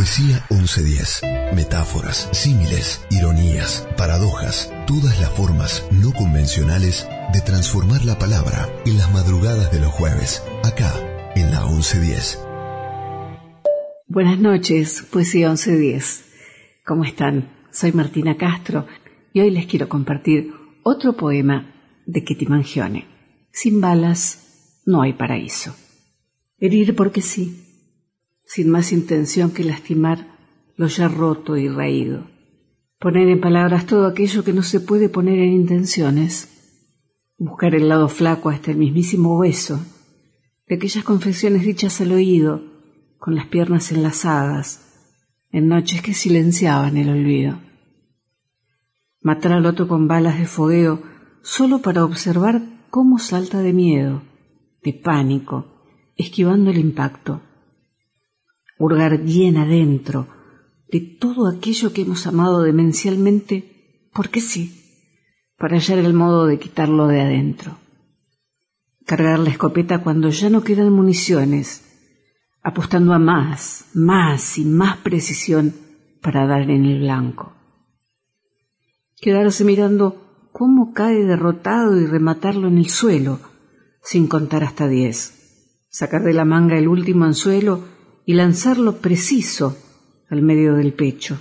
[0.02, 1.54] Poesía 1110.
[1.54, 9.12] Metáforas, símiles, ironías, paradojas, todas las formas no convencionales de transformar la palabra en las
[9.12, 10.92] madrugadas de los jueves, acá
[11.36, 12.44] en la 1110.
[14.08, 16.24] Buenas noches, Poesía 1110.
[16.84, 17.52] ¿Cómo están?
[17.70, 18.88] Soy Martina Castro
[19.32, 20.52] y hoy les quiero compartir
[20.82, 23.06] otro poema de Kitty Mangione.
[23.52, 25.76] Sin balas no hay paraíso.
[26.58, 27.61] Herir porque sí,
[28.44, 30.39] sin más intención que lastimar
[30.77, 32.27] lo ya roto y raído.
[32.98, 36.48] Poner en palabras todo aquello que no se puede poner en intenciones.
[37.39, 39.81] Buscar el lado flaco hasta el mismísimo hueso
[40.69, 42.62] de aquellas confesiones dichas al oído,
[43.19, 45.10] con las piernas enlazadas,
[45.51, 47.60] en noches que silenciaban el olvido.
[49.20, 51.02] Matar al otro con balas de fogueo
[51.43, 54.23] solo para observar cómo salta de miedo,
[54.82, 55.66] de pánico,
[56.16, 57.43] esquivando el impacto
[58.78, 60.28] hurgar bien adentro
[60.90, 64.82] de todo aquello que hemos amado demencialmente, porque sí,
[65.56, 67.78] para hallar el modo de quitarlo de adentro.
[69.06, 71.88] Cargar la escopeta cuando ya no quedan municiones,
[72.62, 75.74] apostando a más, más y más precisión
[76.20, 77.54] para dar en el blanco.
[79.16, 83.40] Quedarse mirando cómo cae derrotado y rematarlo en el suelo,
[84.02, 85.86] sin contar hasta diez.
[85.88, 87.84] Sacar de la manga el último anzuelo
[88.24, 89.76] y lanzarlo preciso
[90.28, 91.38] al medio del pecho.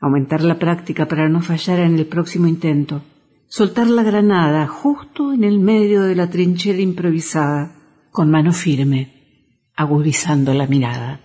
[0.00, 3.02] Aumentar la práctica para no fallar en el próximo intento.
[3.46, 7.76] Soltar la granada justo en el medio de la trinchera improvisada,
[8.10, 11.20] con mano firme, agudizando la mirada.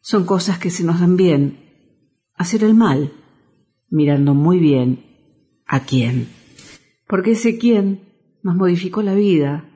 [0.00, 1.58] Son cosas que se nos dan bien.
[2.36, 3.12] Hacer el mal,
[3.88, 5.04] mirando muy bien
[5.66, 6.28] a quién.
[7.06, 8.00] Porque ese quién
[8.42, 9.68] nos modificó la vida,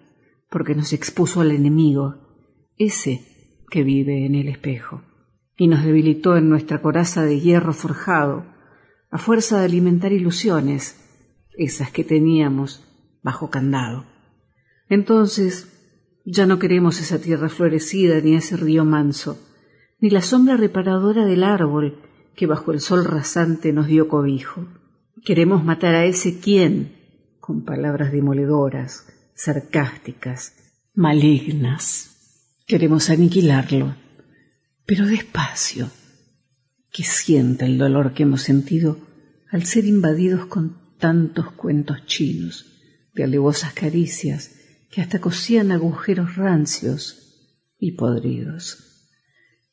[0.50, 2.16] porque nos expuso al enemigo,
[2.76, 3.37] ese
[3.70, 5.02] que vive en el espejo,
[5.56, 8.46] y nos debilitó en nuestra coraza de hierro forjado,
[9.10, 11.04] a fuerza de alimentar ilusiones,
[11.56, 12.84] esas que teníamos
[13.22, 14.06] bajo candado.
[14.88, 15.74] Entonces,
[16.24, 19.38] ya no queremos esa tierra florecida ni ese río manso,
[20.00, 22.02] ni la sombra reparadora del árbol
[22.36, 24.66] que bajo el sol rasante nos dio cobijo.
[25.24, 26.96] Queremos matar a ese quien
[27.40, 30.54] con palabras demoledoras, sarcásticas,
[30.94, 32.17] malignas.
[32.68, 33.96] Queremos aniquilarlo,
[34.84, 35.90] pero despacio,
[36.92, 38.98] que sienta el dolor que hemos sentido
[39.50, 42.66] al ser invadidos con tantos cuentos chinos,
[43.14, 44.50] de alevosas caricias
[44.90, 49.08] que hasta cosían agujeros rancios y podridos.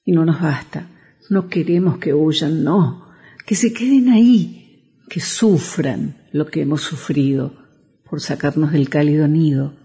[0.06, 0.88] Y no nos basta,
[1.30, 3.10] no queremos que huyan, no,
[3.46, 7.62] que se queden ahí, que sufran lo que hemos sufrido
[8.10, 9.76] por sacarnos del cálido nido,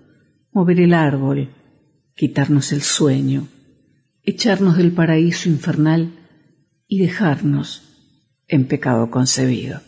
[0.53, 1.57] mover el árbol,
[2.21, 3.49] quitarnos el sueño,
[4.23, 6.13] echarnos del paraíso infernal
[6.87, 7.81] y dejarnos
[8.47, 9.81] en pecado concebido.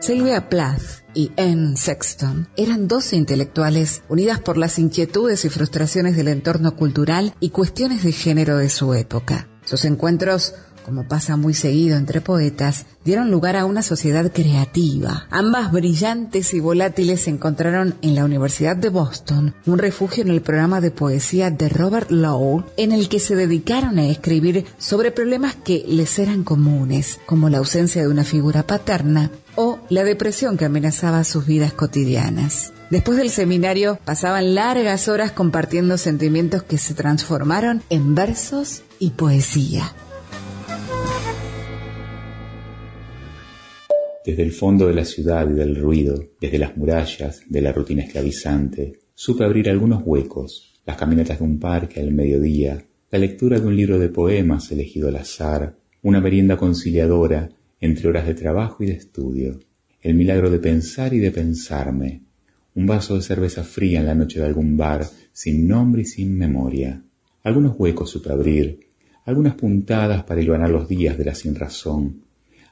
[0.00, 0.82] Sylvia Plath
[1.14, 7.34] y Anne Sexton eran doce intelectuales unidas por las inquietudes y frustraciones del entorno cultural
[7.38, 9.46] y cuestiones de género de su época.
[9.64, 15.26] Sus encuentros como pasa muy seguido entre poetas, dieron lugar a una sociedad creativa.
[15.30, 20.80] Ambas brillantes y volátiles encontraron en la Universidad de Boston un refugio en el programa
[20.80, 25.84] de poesía de Robert Lowe, en el que se dedicaron a escribir sobre problemas que
[25.88, 31.24] les eran comunes, como la ausencia de una figura paterna o la depresión que amenazaba
[31.24, 32.72] sus vidas cotidianas.
[32.90, 39.92] Después del seminario pasaban largas horas compartiendo sentimientos que se transformaron en versos y poesía.
[44.28, 48.02] Desde el fondo de la ciudad y del ruido, desde las murallas de la rutina
[48.02, 53.66] esclavizante, supe abrir algunos huecos, las caminatas de un parque al mediodía, la lectura de
[53.66, 57.48] un libro de poemas elegido al azar, una merienda conciliadora
[57.80, 59.60] entre horas de trabajo y de estudio,
[60.02, 62.20] el milagro de pensar y de pensarme,
[62.74, 66.36] un vaso de cerveza fría en la noche de algún bar, sin nombre y sin
[66.36, 67.02] memoria,
[67.44, 68.80] algunos huecos supe abrir,
[69.24, 72.27] algunas puntadas para iluminar los días de la sinrazón,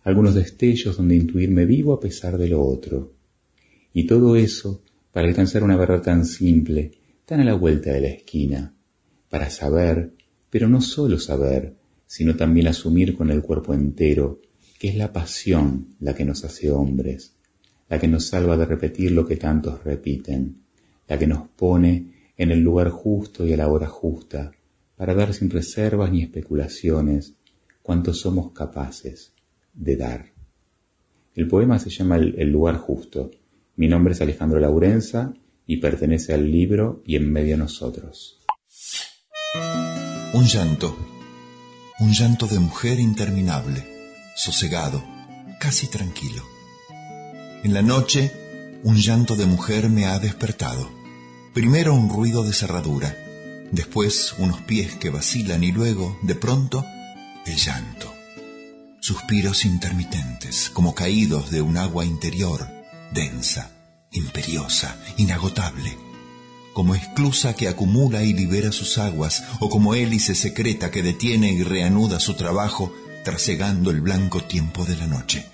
[0.07, 3.15] algunos destellos donde intuirme vivo a pesar de lo otro.
[3.93, 6.93] Y todo eso para alcanzar una verdad tan simple,
[7.25, 8.73] tan a la vuelta de la esquina,
[9.29, 10.13] para saber,
[10.49, 11.75] pero no solo saber,
[12.07, 14.41] sino también asumir con el cuerpo entero,
[14.79, 17.35] que es la pasión la que nos hace hombres,
[17.89, 20.59] la que nos salva de repetir lo que tantos repiten,
[21.09, 24.53] la que nos pone en el lugar justo y a la hora justa,
[24.95, 27.35] para dar sin reservas ni especulaciones
[27.83, 29.33] cuanto somos capaces
[29.77, 30.33] de dar.
[31.35, 33.31] El poema se llama El, lugar justo.
[33.77, 35.35] Mi nombre es Alejandro Laurenza
[35.67, 38.39] y pertenece al libro Y en medio nosotros.
[40.33, 40.97] Un llanto,
[42.01, 43.85] un llanto de mujer interminable,
[44.35, 45.05] sosegado,
[45.61, 46.43] casi tranquilo.
[47.63, 48.33] En la noche,
[48.83, 50.89] un llanto de mujer me ha despertado.
[51.53, 53.15] Primero un ruido de cerradura,
[53.73, 56.85] después unos pies que vacilan y luego, de pronto,
[57.47, 58.16] el llanto
[59.01, 62.69] suspiros intermitentes, como caídos de un agua interior,
[63.13, 63.71] densa,
[64.11, 65.97] imperiosa, inagotable,
[66.73, 71.63] como esclusa que acumula y libera sus aguas, o como hélice secreta que detiene y
[71.63, 72.93] reanuda su trabajo,
[73.25, 75.47] trasegando el blanco tiempo de la noche.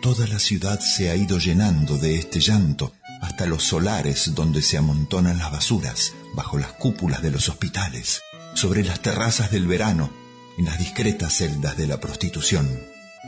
[0.00, 4.76] Toda la ciudad se ha ido llenando de este llanto, hasta los solares donde se
[4.76, 8.22] amontonan las basuras, bajo las cúpulas de los hospitales,
[8.54, 10.10] sobre las terrazas del verano,
[10.58, 12.68] en las discretas celdas de la prostitución,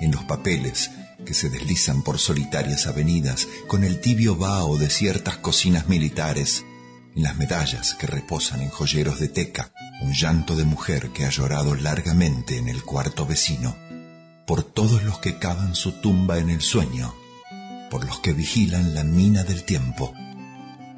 [0.00, 0.90] en los papeles
[1.24, 6.64] que se deslizan por solitarias avenidas con el tibio vaho de ciertas cocinas militares,
[7.14, 9.70] en las medallas que reposan en joyeros de teca,
[10.02, 13.76] un llanto de mujer que ha llorado largamente en el cuarto vecino,
[14.46, 17.14] por todos los que cavan su tumba en el sueño,
[17.90, 20.12] por los que vigilan la mina del tiempo,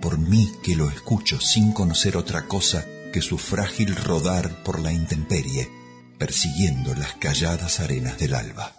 [0.01, 4.93] por mí que lo escucho sin conocer otra cosa que su frágil rodar por la
[4.93, 5.71] intemperie,
[6.19, 8.73] persiguiendo las calladas arenas del alba.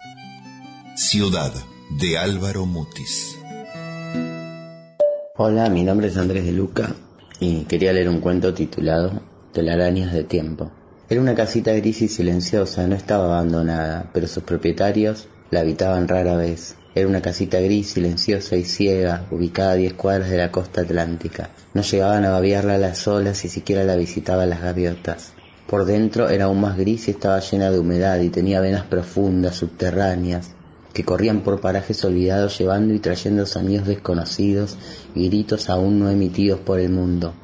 [0.96, 1.52] Ciudad
[1.90, 3.36] de Álvaro Mutis.
[5.36, 6.96] Hola, mi nombre es Andrés de Luca
[7.38, 10.72] y quería leer un cuento titulado Telarañas de tiempo.
[11.08, 16.36] Era una casita gris y silenciosa, no estaba abandonada, pero sus propietarios la habitaban rara
[16.36, 16.74] vez.
[16.94, 21.50] Era una casita gris, silenciosa y ciega, ubicada a diez cuadras de la costa atlántica.
[21.72, 25.32] No llegaban a babiarla las olas y siquiera la visitaban las gaviotas.
[25.68, 29.56] Por dentro era aún más gris y estaba llena de humedad y tenía venas profundas,
[29.56, 30.52] subterráneas,
[30.94, 34.78] que corrían por parajes olvidados llevando y trayendo sonidos desconocidos
[35.14, 37.34] y gritos aún no emitidos por el mundo.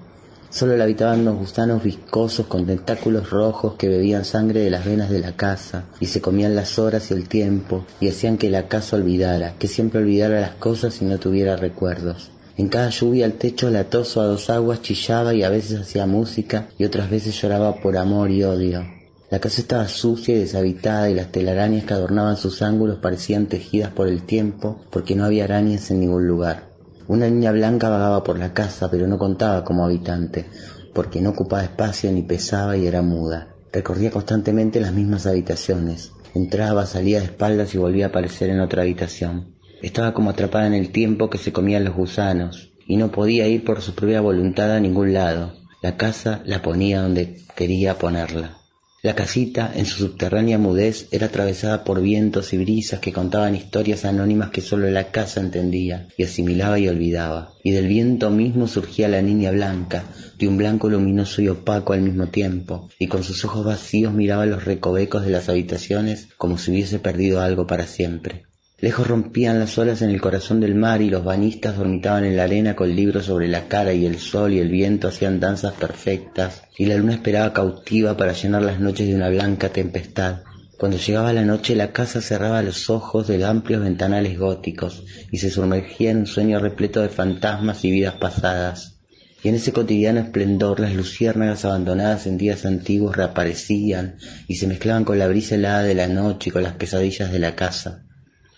[0.49, 5.11] Solo la habitaban unos gusanos viscosos con tentáculos rojos que bebían sangre de las venas
[5.11, 8.69] de la casa y se comían las horas y el tiempo y hacían que la
[8.69, 12.31] casa olvidara, que siempre olvidara las cosas y no tuviera recuerdos.
[12.57, 16.69] En cada lluvia el techo latoso a dos aguas chillaba y a veces hacía música
[16.79, 18.85] y otras veces lloraba por amor y odio.
[19.29, 23.91] La casa estaba sucia y deshabitada y las telarañas que adornaban sus ángulos parecían tejidas
[23.91, 26.69] por el tiempo porque no había arañas en ningún lugar.
[27.09, 30.47] Una niña blanca vagaba por la casa pero no contaba como habitante
[30.95, 33.49] porque no ocupaba espacio ni pesaba y era muda.
[33.73, 36.13] Recorría constantemente las mismas habitaciones.
[36.35, 39.54] Entraba, salía de espaldas y volvía a aparecer en otra habitación.
[39.85, 43.65] Estaba como atrapada en el tiempo que se comían los gusanos y no podía ir
[43.65, 45.53] por su propia voluntad a ningún lado.
[45.83, 48.57] La casa la ponía donde quería ponerla.
[49.03, 54.07] La casita, en su subterránea mudez, era atravesada por vientos y brisas que contaban historias
[54.07, 57.53] anónimas que solo la casa entendía y asimilaba y olvidaba.
[57.63, 60.05] Y del viento mismo surgía la niña blanca,
[60.39, 64.47] de un blanco luminoso y opaco al mismo tiempo, y con sus ojos vacíos miraba
[64.47, 68.47] los recovecos de las habitaciones como si hubiese perdido algo para siempre.
[68.81, 72.43] Lejos rompían las olas en el corazón del mar y los bañistas dormitaban en la
[72.43, 76.63] arena con libros sobre la cara y el sol y el viento hacían danzas perfectas
[76.77, 80.43] y la luna esperaba cautiva para llenar las noches de una blanca tempestad.
[80.77, 85.51] Cuando llegaba la noche la casa cerraba los ojos de amplios ventanales góticos y se
[85.51, 88.99] sumergía en un sueño repleto de fantasmas y vidas pasadas.
[89.45, 94.17] Y en ese cotidiano esplendor las luciérnagas abandonadas en días antiguos reaparecían
[94.49, 97.39] y se mezclaban con la brisa helada de la noche y con las pesadillas de
[97.39, 98.05] la casa.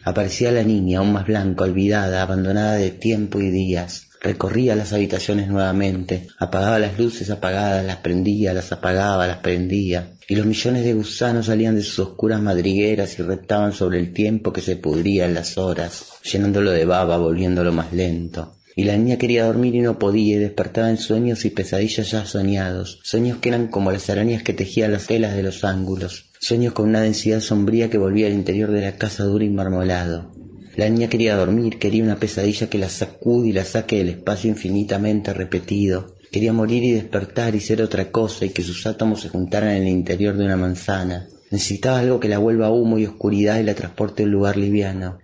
[0.06, 4.06] Aparecía la niña, aún más blanca, olvidada, abandonada de tiempo y días.
[4.20, 10.36] Recorría las habitaciones nuevamente, apagaba las luces apagadas, las prendía, las apagaba, las prendía, y
[10.36, 14.60] los millones de gusanos salían de sus oscuras madrigueras y reptaban sobre el tiempo que
[14.60, 18.55] se pudría en las horas, llenándolo de baba, volviéndolo más lento.
[18.78, 22.26] Y la niña quería dormir y no podía y despertaba en sueños y pesadillas ya
[22.26, 26.74] soñados, sueños que eran como las arañas que tejían las telas de los ángulos, sueños
[26.74, 30.30] con una densidad sombría que volvía al interior de la casa dura y marmolado.
[30.76, 34.50] La niña quería dormir, quería una pesadilla que la sacude y la saque del espacio
[34.50, 36.14] infinitamente repetido.
[36.30, 39.84] Quería morir y despertar y ser otra cosa y que sus átomos se juntaran en
[39.84, 41.28] el interior de una manzana.
[41.50, 45.16] Necesitaba algo que la vuelva humo y oscuridad y la transporte a un lugar liviano.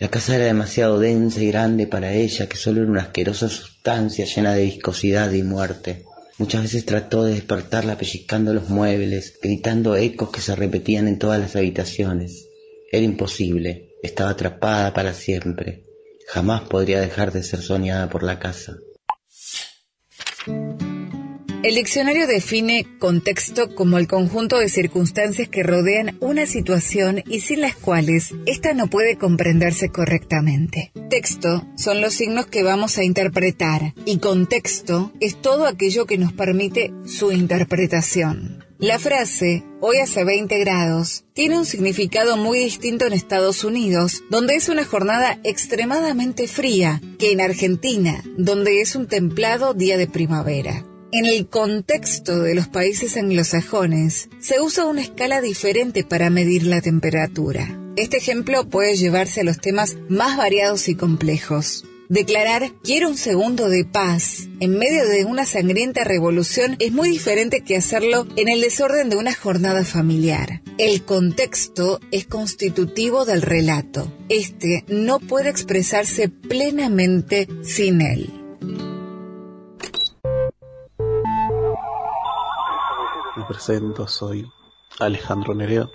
[0.00, 4.24] La casa era demasiado densa y grande para ella, que solo era una asquerosa sustancia
[4.24, 6.06] llena de viscosidad y muerte.
[6.38, 11.38] Muchas veces trató de despertarla pellizcando los muebles, gritando ecos que se repetían en todas
[11.38, 12.48] las habitaciones.
[12.90, 15.84] Era imposible, estaba atrapada para siempre.
[16.28, 18.78] Jamás podría dejar de ser soñada por la casa.
[21.62, 27.60] El diccionario define contexto como el conjunto de circunstancias que rodean una situación y sin
[27.60, 30.90] las cuales ésta no puede comprenderse correctamente.
[31.10, 36.32] Texto son los signos que vamos a interpretar y contexto es todo aquello que nos
[36.32, 38.64] permite su interpretación.
[38.78, 44.54] La frase, hoy hace 20 grados, tiene un significado muy distinto en Estados Unidos, donde
[44.54, 50.86] es una jornada extremadamente fría, que en Argentina, donde es un templado día de primavera.
[51.12, 56.80] En el contexto de los países anglosajones, se usa una escala diferente para medir la
[56.80, 57.76] temperatura.
[57.96, 61.84] Este ejemplo puede llevarse a los temas más variados y complejos.
[62.08, 67.62] Declarar quiero un segundo de paz en medio de una sangrienta revolución es muy diferente
[67.62, 70.62] que hacerlo en el desorden de una jornada familiar.
[70.78, 74.12] El contexto es constitutivo del relato.
[74.28, 78.39] Este no puede expresarse plenamente sin él.
[83.50, 84.46] Presento, soy
[85.00, 85.90] Alejandro Nereo.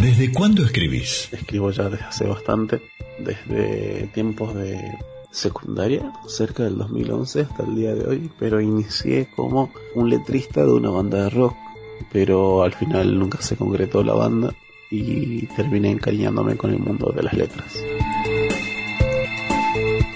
[0.00, 1.28] ¿Desde cuándo escribís?
[1.32, 2.80] Escribo ya desde hace bastante,
[3.18, 4.96] desde tiempos de
[5.30, 10.72] secundaria, cerca del 2011 hasta el día de hoy, pero inicié como un letrista de
[10.72, 11.54] una banda de rock,
[12.10, 14.54] pero al final nunca se concretó la banda
[14.90, 17.74] y terminé encariñándome con el mundo de las letras.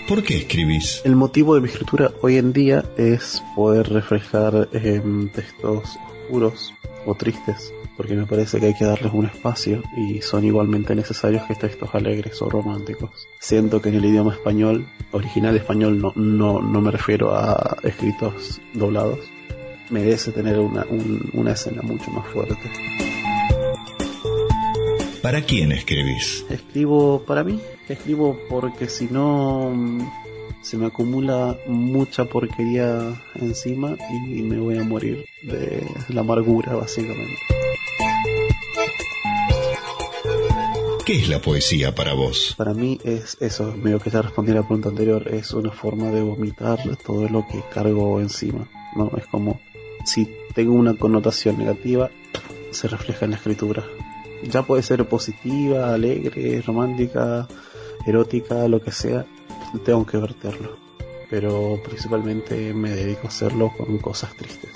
[0.09, 1.01] ¿Por qué escribís?
[1.05, 5.97] El motivo de mi escritura hoy en día es poder reflejar em, textos
[6.27, 6.75] oscuros
[7.07, 11.45] o tristes, porque me parece que hay que darles un espacio y son igualmente necesarios
[11.45, 13.11] que textos alegres o románticos.
[13.41, 18.61] Siento que en el idioma español, original español, no, no, no me refiero a escritos
[18.75, 19.19] doblados,
[19.91, 22.59] merece tener una, un- una escena mucho más fuerte.
[25.23, 26.45] ¿Para quién escribís?
[26.51, 30.01] Escribo para mí, escribo porque si no mm,
[30.63, 37.39] se me acumula mucha porquería encima y me voy a morir de la amargura básicamente.
[41.05, 42.55] ¿Qué es la poesía para vos?
[42.59, 46.11] Para mí es eso, medio que ya respondí a la pregunta anterior, es una forma
[46.11, 49.13] de vomitar todo lo que cargo encima, ¿no?
[49.17, 49.61] Es como
[50.05, 52.11] si tengo una connotación negativa,
[52.73, 53.85] se refleja en la escritura.
[54.51, 57.49] Ya puede ser positiva, alegre, romántica,
[58.07, 59.27] erótica, lo que sea,
[59.85, 60.77] tengo que verterlo.
[61.31, 64.71] Pero principalmente me dedico a hacerlo con cosas tristes.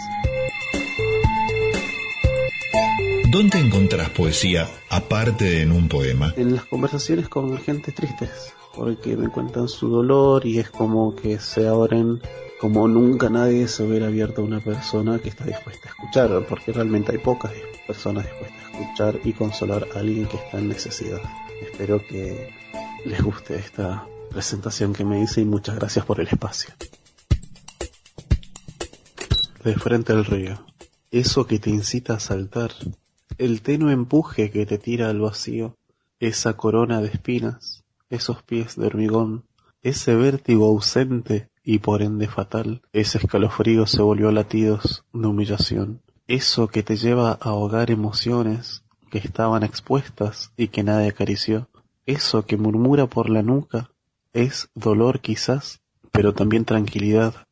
[3.31, 6.33] ¿Dónde encontrás poesía aparte de en un poema?
[6.39, 11.39] en las conversaciones con gente tristes, porque me cuentan su dolor y es como que
[11.39, 12.23] se abren
[12.59, 16.73] como nunca nadie se hubiera abierto a una persona que está dispuesta a escuchar, porque
[16.73, 17.53] realmente hay pocas
[17.87, 21.21] personas dispuestas escuchar y consolar a alguien que está en necesidad.
[21.63, 22.51] Espero que
[23.05, 26.75] les guste esta presentación que me hice y muchas gracias por el espacio.
[29.65, 30.65] De frente al río,
[31.11, 32.73] eso que te incita a saltar,
[33.39, 35.77] el tenue empuje que te tira al vacío,
[36.21, 39.45] esa corona de espinas, esos pies de hormigón,
[39.83, 46.69] ese vértigo ausente y por ende fatal, ese escalofrío se volvió latidos de humillación, eso
[46.69, 51.69] que te lleva a ahogar emociones que estaban expuestas y que nadie acarició,
[52.05, 53.91] eso que murmura por la nuca,
[54.33, 55.81] es dolor quizás,
[56.13, 57.47] pero también tranquilidad,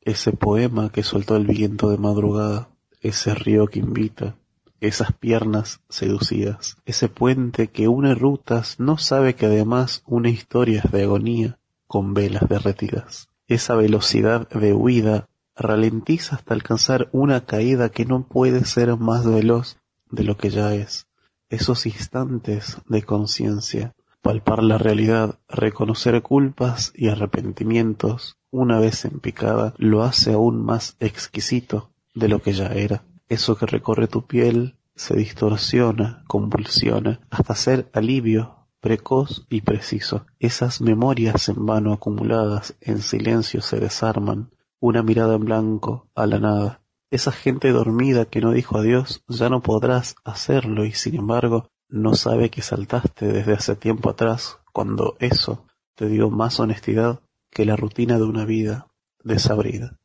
[0.00, 2.68] ese poema que soltó el viento de madrugada,
[3.00, 4.36] ese río que invita,
[4.80, 11.04] esas piernas seducidas, ese puente que une rutas no sabe que además une historias de
[11.04, 13.28] agonía con velas derretidas.
[13.48, 19.78] Esa velocidad de huida ralentiza hasta alcanzar una caída que no puede ser más veloz
[20.10, 21.06] de lo que ya es.
[21.48, 29.74] Esos instantes de conciencia, palpar la realidad, reconocer culpas y arrepentimientos, una vez en picada,
[29.78, 33.04] lo hace aún más exquisito de lo que ya era.
[33.28, 40.26] Eso que recorre tu piel se distorsiona, convulsiona, hasta ser alivio precoz y preciso.
[40.38, 44.50] Esas memorias en vano acumuladas en silencio se desarman,
[44.80, 46.82] una mirada en blanco a la nada.
[47.10, 52.14] Esa gente dormida que no dijo adiós ya no podrás hacerlo y sin embargo no
[52.14, 57.20] sabe que saltaste desde hace tiempo atrás cuando eso te dio más honestidad
[57.50, 58.88] que la rutina de una vida
[59.22, 59.96] desabrida.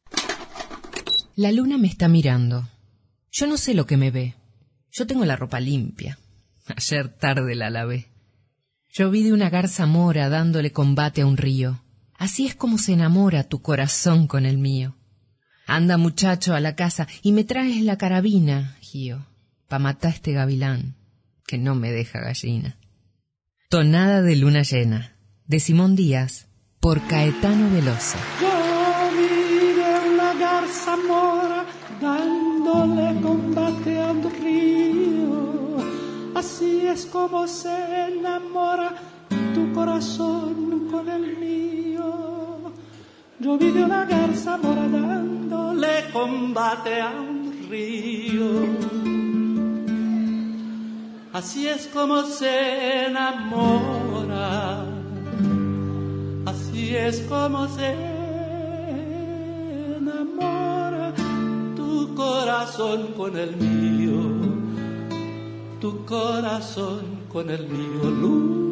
[1.36, 2.68] La luna me está mirando.
[3.32, 4.36] Yo no sé lo que me ve.
[4.92, 6.20] Yo tengo la ropa limpia.
[6.76, 8.08] Ayer tarde la lavé.
[8.90, 11.82] Yo vi de una garza mora dándole combate a un río.
[12.22, 14.96] Así es como se enamora tu corazón con el mío.
[15.66, 19.26] Anda muchacho a la casa y me traes la carabina, Gío,
[19.68, 20.98] pa' matar a este gavilán
[21.48, 22.78] que no me deja gallina.
[23.72, 25.18] Tonada de luna llena,
[25.48, 26.48] de Simón Díaz,
[26.80, 28.20] por Caetano Veloso.
[28.40, 28.52] Yo
[32.00, 33.14] dándole
[34.40, 35.78] río.
[36.36, 37.74] Así es como se
[38.10, 38.94] enamora
[39.56, 41.71] tu corazón con el mío.
[43.42, 48.52] Yo vi de una garza mora dándole combate a un río.
[51.34, 54.86] Así es como se enamora.
[56.46, 57.96] Así es como se
[59.98, 61.12] enamora
[61.76, 64.22] tu corazón con el mío,
[65.80, 68.04] tu corazón con el mío.
[68.04, 68.71] Luna,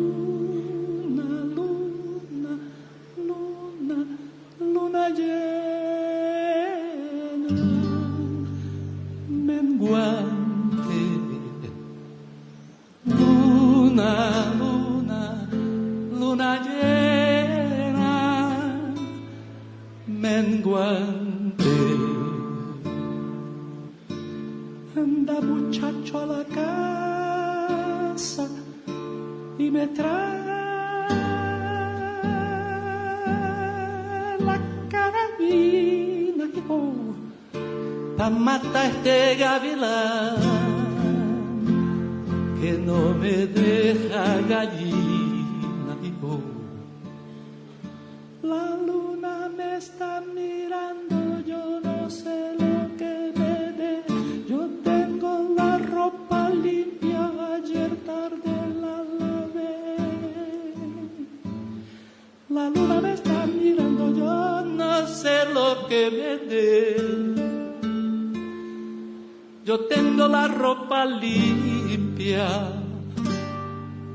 [39.02, 40.49] matar este
[71.06, 72.48] limpia,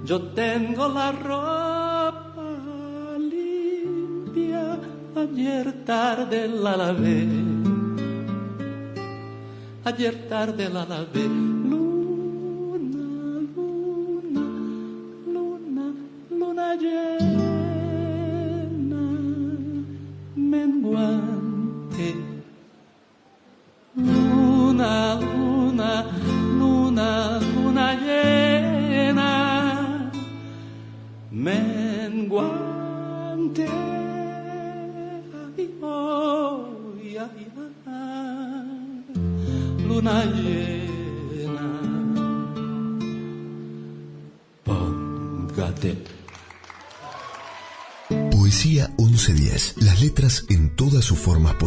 [0.05, 2.51] yo tengo la ropa
[3.19, 4.79] limpia,
[5.17, 7.29] ayer tarde la lavé,
[9.85, 11.54] ayer tarde la lavé.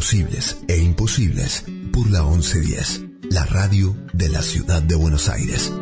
[0.08, 3.04] Posibles e imposibles por la 1110.
[3.30, 5.74] La radio de la ciudad de Buenos Aires.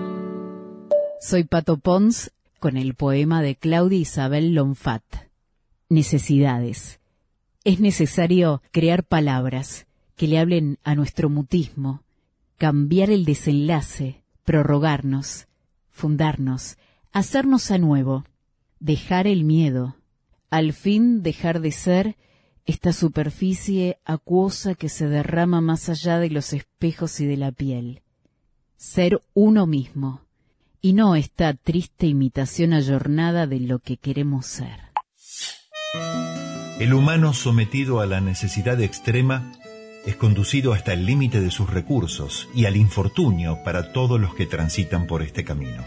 [1.21, 5.03] Soy Pato Pons con el poema de Claudia Isabel Lonfat.
[5.89, 6.99] Necesidades.
[7.65, 9.85] Es necesario crear palabras
[10.15, 12.01] que le hablen a nuestro mutismo,
[12.57, 15.45] cambiar el desenlace, prorrogarnos,
[15.91, 16.79] fundarnos,
[17.11, 18.25] hacernos a nuevo,
[18.79, 19.97] dejar el miedo,
[20.49, 22.15] al fin dejar de ser
[22.65, 28.01] esta superficie acuosa que se derrama más allá de los espejos y de la piel.
[28.77, 30.21] Ser uno mismo,
[30.81, 34.79] y no esta triste imitación ayornada de lo que queremos ser.
[36.79, 39.51] El humano sometido a la necesidad extrema
[40.05, 44.45] es conducido hasta el límite de sus recursos y al infortunio para todos los que
[44.45, 45.83] transitan por este camino.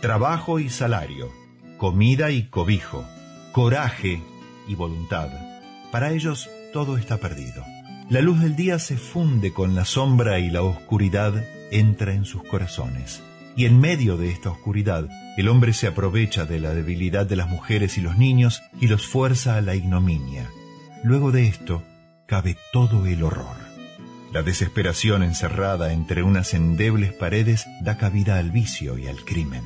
[0.00, 1.30] Trabajo y salario,
[1.76, 3.04] comida y cobijo,
[3.52, 4.22] coraje
[4.66, 5.51] y voluntad.
[5.92, 7.64] Para ellos todo está perdido.
[8.08, 12.42] La luz del día se funde con la sombra y la oscuridad entra en sus
[12.44, 13.22] corazones.
[13.56, 15.06] Y en medio de esta oscuridad,
[15.36, 19.06] el hombre se aprovecha de la debilidad de las mujeres y los niños y los
[19.06, 20.48] fuerza a la ignominia.
[21.04, 21.82] Luego de esto,
[22.26, 23.56] cabe todo el horror.
[24.32, 29.62] La desesperación encerrada entre unas endebles paredes da cabida al vicio y al crimen.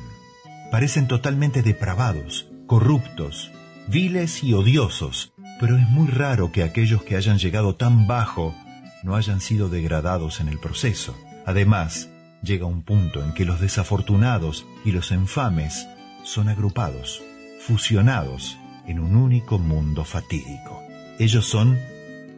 [0.71, 3.49] Parecen totalmente depravados, corruptos,
[3.87, 8.55] viles y odiosos, pero es muy raro que aquellos que hayan llegado tan bajo
[9.03, 11.17] no hayan sido degradados en el proceso.
[11.45, 12.09] Además,
[12.43, 15.87] llega un punto en que los desafortunados y los infames
[16.23, 17.21] son agrupados,
[17.59, 20.81] fusionados en un único mundo fatídico.
[21.19, 21.79] Ellos son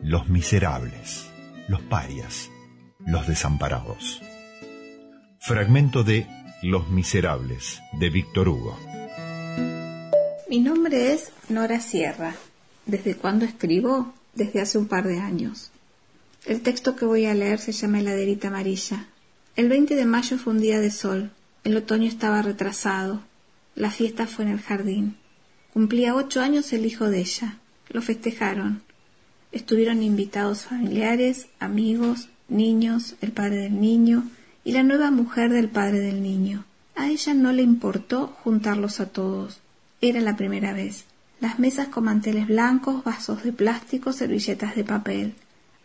[0.01, 1.29] los miserables,
[1.67, 2.49] los parias,
[3.05, 4.21] los desamparados.
[5.39, 6.27] Fragmento de
[6.61, 8.77] Los Miserables, de Víctor Hugo.
[10.49, 12.33] Mi nombre es Nora Sierra.
[12.89, 14.15] ¿Desde cuándo escribo?
[14.33, 15.69] Desde hace un par de años.
[16.47, 19.05] El texto que voy a leer se llama Heladerita Amarilla.
[19.55, 21.29] El 20 de mayo fue un día de sol.
[21.63, 23.21] El otoño estaba retrasado.
[23.75, 25.17] La fiesta fue en el jardín.
[25.71, 27.59] Cumplía ocho años el hijo de ella.
[27.89, 28.81] Lo festejaron.
[29.51, 34.23] Estuvieron invitados familiares, amigos, niños, el padre del niño
[34.63, 36.65] y la nueva mujer del padre del niño.
[36.95, 39.59] A ella no le importó juntarlos a todos.
[40.01, 41.05] Era la primera vez.
[41.39, 45.35] Las mesas con manteles blancos, vasos de plástico, servilletas de papel,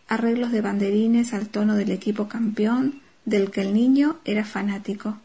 [0.07, 5.17] arreglos de banderines al tono del equipo campeón, del que el niño era fanático.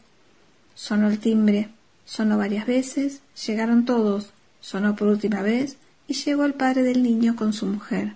[0.73, 1.69] Sonó el timbre,
[2.05, 5.77] sonó varias veces, llegaron todos, sonó por última vez
[6.07, 8.15] y llegó el padre del niño con su mujer.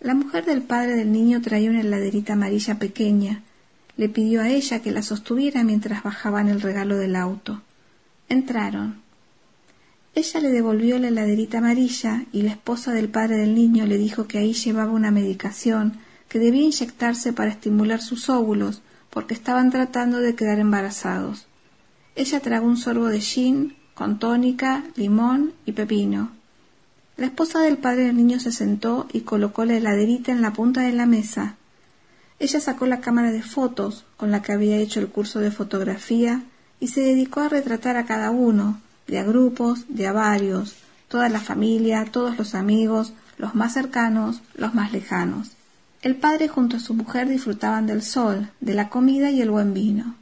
[0.00, 3.42] La mujer del padre del niño traía una heladerita amarilla pequeña.
[3.96, 7.62] Le pidió a ella que la sostuviera mientras bajaban el regalo del auto.
[8.28, 9.03] Entraron.
[10.14, 14.28] Ella le devolvió la heladerita amarilla y la esposa del padre del niño le dijo
[14.28, 15.94] que ahí llevaba una medicación
[16.28, 21.46] que debía inyectarse para estimular sus óvulos porque estaban tratando de quedar embarazados.
[22.14, 26.30] Ella tragó un sorbo de gin con tónica, limón y pepino.
[27.16, 30.82] La esposa del padre del niño se sentó y colocó la heladerita en la punta
[30.82, 31.56] de la mesa.
[32.38, 36.42] Ella sacó la cámara de fotos con la que había hecho el curso de fotografía
[36.78, 40.76] y se dedicó a retratar a cada uno, de a grupos, de a varios,
[41.08, 45.52] toda la familia, todos los amigos, los más cercanos, los más lejanos.
[46.02, 49.72] El padre junto a su mujer disfrutaban del sol, de la comida y el buen
[49.72, 50.16] vino.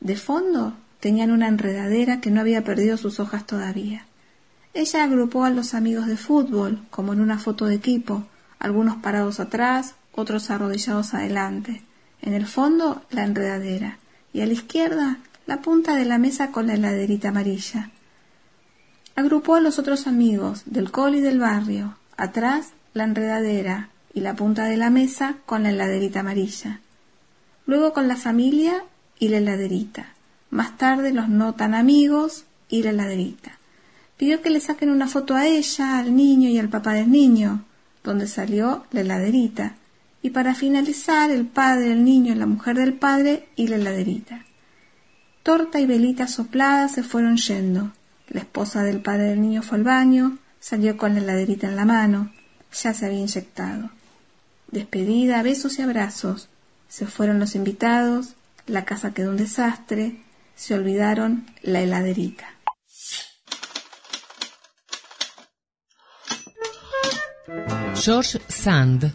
[0.00, 4.04] De fondo tenían una enredadera que no había perdido sus hojas todavía.
[4.74, 8.24] Ella agrupó a los amigos de fútbol, como en una foto de equipo,
[8.58, 11.82] algunos parados atrás, otros arrodillados adelante.
[12.20, 13.98] En el fondo, la enredadera,
[14.32, 17.90] y a la izquierda, la punta de la mesa con la heladerita amarilla.
[19.18, 24.36] Agrupó a los otros amigos del col y del barrio, atrás, la enredadera y la
[24.36, 26.78] punta de la mesa con la heladerita amarilla.
[27.66, 28.84] Luego con la familia
[29.18, 30.12] y la heladerita.
[30.50, 33.58] Más tarde los no tan amigos y la heladerita.
[34.16, 37.64] Pidió que le saquen una foto a ella, al niño y al papá del niño,
[38.04, 39.74] donde salió la heladerita.
[40.22, 44.44] Y para finalizar, el padre, el niño, la mujer del padre y la heladerita.
[45.42, 47.90] Torta y velita soplada se fueron yendo.
[48.28, 51.84] La esposa del padre del niño fue al baño, salió con la heladerita en la
[51.84, 52.32] mano.
[52.82, 53.90] Ya se había inyectado.
[54.70, 56.48] Despedida, besos y abrazos.
[56.88, 58.34] Se fueron los invitados,
[58.66, 60.22] la casa quedó un desastre,
[60.54, 62.46] se olvidaron la heladerita.
[67.94, 69.12] Georges Sand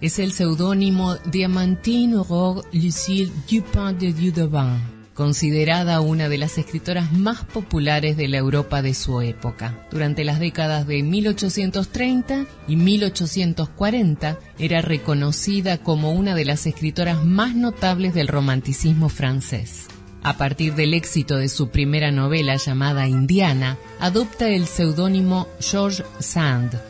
[0.00, 4.80] es el seudónimo de Amantine Aurore Lucille Dupin de Dieudevin,
[5.14, 9.86] considerada una de las escritoras más populares de la Europa de su época.
[9.90, 17.54] Durante las décadas de 1830 y 1840 era reconocida como una de las escritoras más
[17.54, 19.86] notables del romanticismo francés.
[20.22, 26.80] A partir del éxito de su primera novela llamada Indiana, adopta el seudónimo Georges Sand,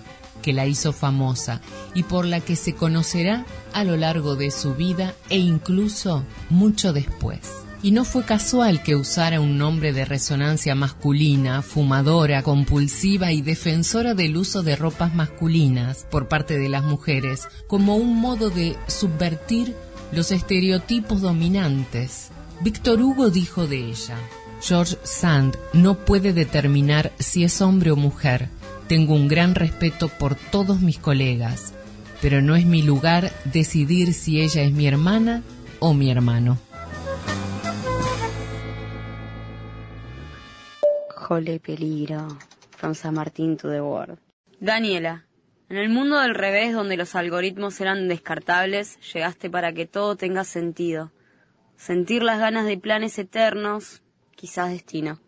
[0.40, 1.60] que la hizo famosa
[1.94, 6.92] y por la que se conocerá a lo largo de su vida e incluso mucho
[6.92, 7.63] después.
[7.84, 14.14] Y no fue casual que usara un nombre de resonancia masculina, fumadora, compulsiva y defensora
[14.14, 19.76] del uso de ropas masculinas por parte de las mujeres como un modo de subvertir
[20.12, 22.30] los estereotipos dominantes.
[22.62, 24.16] Víctor Hugo dijo de ella,
[24.62, 28.48] George Sand no puede determinar si es hombre o mujer,
[28.88, 31.74] tengo un gran respeto por todos mis colegas,
[32.22, 35.42] pero no es mi lugar decidir si ella es mi hermana
[35.80, 36.63] o mi hermano.
[41.24, 42.28] Jole peligro.
[42.76, 44.18] From San Martín to the world.
[44.60, 45.24] Daniela,
[45.70, 50.44] en el mundo del revés donde los algoritmos eran descartables, llegaste para que todo tenga
[50.44, 51.12] sentido.
[51.76, 54.02] Sentir las ganas de planes eternos,
[54.36, 55.18] quizás destino.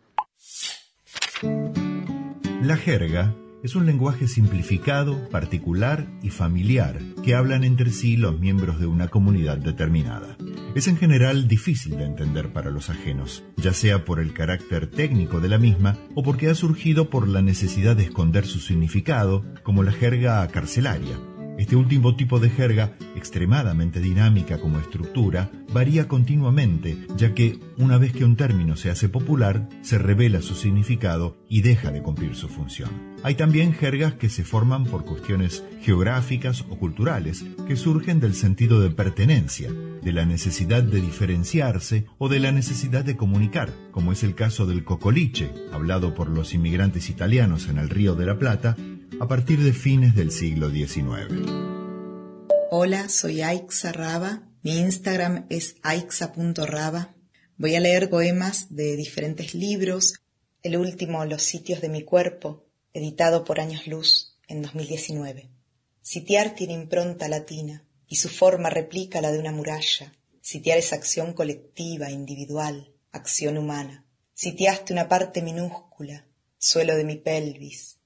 [2.62, 3.35] La jerga
[3.66, 9.09] es un lenguaje simplificado, particular y familiar que hablan entre sí los miembros de una
[9.09, 10.36] comunidad determinada.
[10.76, 15.40] Es en general difícil de entender para los ajenos, ya sea por el carácter técnico
[15.40, 19.82] de la misma o porque ha surgido por la necesidad de esconder su significado, como
[19.82, 21.18] la jerga carcelaria.
[21.59, 28.12] Este último tipo de jerga, extremadamente dinámica como estructura, varía continuamente, ya que una vez
[28.12, 32.48] que un término se hace popular, se revela su significado y deja de cumplir su
[32.48, 33.15] función.
[33.27, 38.81] Hay también jergas que se forman por cuestiones geográficas o culturales, que surgen del sentido
[38.81, 44.23] de pertenencia, de la necesidad de diferenciarse o de la necesidad de comunicar, como es
[44.23, 48.77] el caso del cocoliche, hablado por los inmigrantes italianos en el Río de la Plata,
[49.19, 51.51] a partir de fines del siglo XIX.
[52.70, 54.43] Hola, soy Aixa Raba.
[54.62, 57.16] Mi Instagram es aixa.raba.
[57.57, 60.15] Voy a leer poemas de diferentes libros.
[60.62, 62.65] El último, Los sitios de mi cuerpo,
[62.97, 65.48] editado por Años Luz en 2019.
[66.02, 70.12] Sitiar tiene impronta latina y su forma replica la de una muralla.
[70.40, 74.05] Sitiar es acción colectiva, individual, acción humana.
[74.35, 76.27] Sitiaste una parte minúscula,
[76.59, 77.97] suelo de mi pelvis,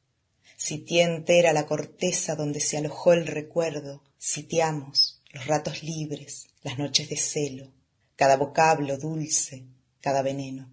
[0.62, 7.08] Sitié entera la corteza donde se alojó el recuerdo, sitiamos los ratos libres, las noches
[7.08, 7.72] de celo,
[8.14, 9.64] cada vocablo dulce,
[10.02, 10.70] cada veneno.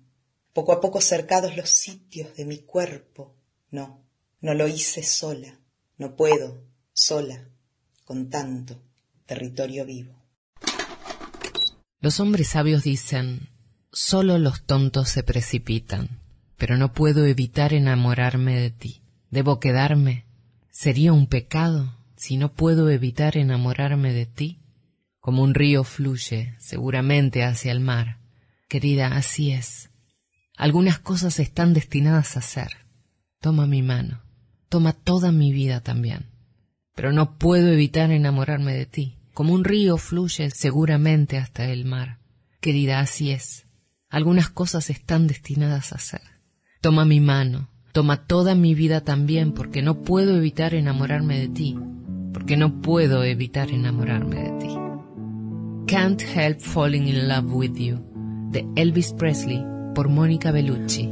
[0.52, 3.34] Poco a poco cercados los sitios de mi cuerpo,
[3.72, 4.04] no,
[4.42, 5.60] no lo hice sola,
[5.98, 7.50] no puedo, sola,
[8.06, 8.82] con tanto
[9.26, 10.16] territorio vivo.
[12.00, 13.50] Los hombres sabios dicen,
[13.92, 16.22] solo los tontos se precipitan,
[16.56, 19.02] pero no puedo evitar enamorarme de ti.
[19.30, 20.26] ¿Debo quedarme?
[20.72, 24.62] ¿Sería un pecado si no puedo evitar enamorarme de ti?
[25.20, 28.20] Como un río fluye seguramente hacia el mar.
[28.70, 29.90] Querida, así es.
[30.56, 32.86] Algunas cosas están destinadas a ser.
[33.42, 34.24] Toma mi mano,
[34.70, 36.26] toma toda mi vida también.
[36.96, 39.18] Pero no puedo evitar enamorarme de ti.
[39.34, 42.20] Como un río fluye seguramente hasta el mar.
[42.60, 43.66] Querida, así es.
[44.10, 46.22] Algunas cosas están destinadas a ser.
[46.82, 51.80] Toma mi mano, Toma toda mi vida también porque no puedo evitar enamorarme de ti,
[52.32, 54.68] porque no puedo evitar enamorarme de ti.
[55.88, 58.00] Can't Help Falling in Love with You,
[58.52, 59.66] de Elvis Presley,
[59.96, 61.10] por Mónica Bellucci.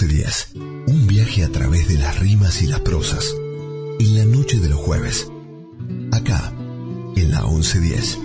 [0.00, 0.46] 14.
[0.86, 3.34] Un viaje a través de las rimas y las prosas.
[3.98, 5.30] En la noche de los jueves.
[6.10, 6.54] Acá,
[7.16, 8.18] en la 1110.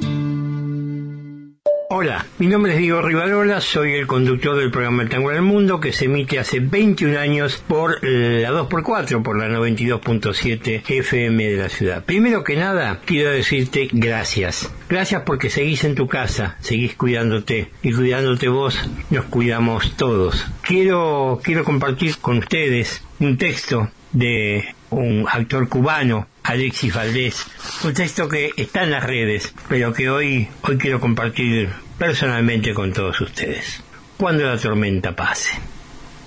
[2.05, 5.79] Hola, mi nombre es Diego Rivarola, soy el conductor del programa El Tango del Mundo
[5.79, 11.67] que se emite hace 21 años por la 2x4, por la 92.7 FM de la
[11.67, 12.05] ciudad.
[12.05, 14.71] Primero que nada, quiero decirte gracias.
[14.87, 18.79] Gracias porque seguís en tu casa, seguís cuidándote y cuidándote vos,
[19.09, 20.45] nos cuidamos todos.
[20.61, 27.47] Quiero, quiero compartir con ustedes un texto de un actor cubano, Alexis Valdés,
[27.83, 32.93] un texto que está en las redes, pero que hoy, hoy quiero compartir personalmente con
[32.93, 33.83] todos ustedes.
[34.17, 35.51] Cuando la tormenta pase.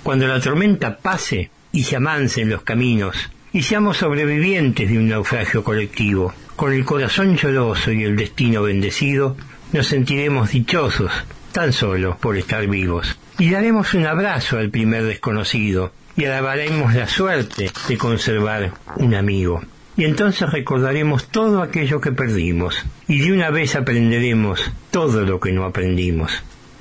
[0.03, 5.65] Cuando la tormenta pase y se amancen los caminos y seamos sobrevivientes de un naufragio
[5.65, 9.36] colectivo, con el corazón lloroso y el destino bendecido,
[9.73, 11.12] nos sentiremos dichosos
[11.53, 13.19] tan solo por estar vivos.
[13.39, 19.62] Y daremos un abrazo al primer desconocido y alabaremos la suerte de conservar un amigo.
[19.98, 25.50] Y entonces recordaremos todo aquello que perdimos y de una vez aprenderemos todo lo que
[25.50, 26.30] no aprendimos.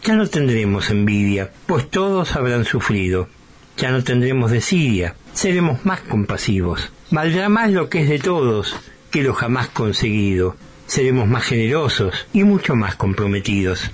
[0.03, 3.27] Ya no tendremos envidia, pues todos habrán sufrido.
[3.76, 6.91] Ya no tendremos desidia, seremos más compasivos.
[7.10, 8.76] Valdrá más lo que es de todos
[9.10, 10.56] que lo jamás conseguido.
[10.85, 13.89] Seremos más generosos y mucho más comprometidos.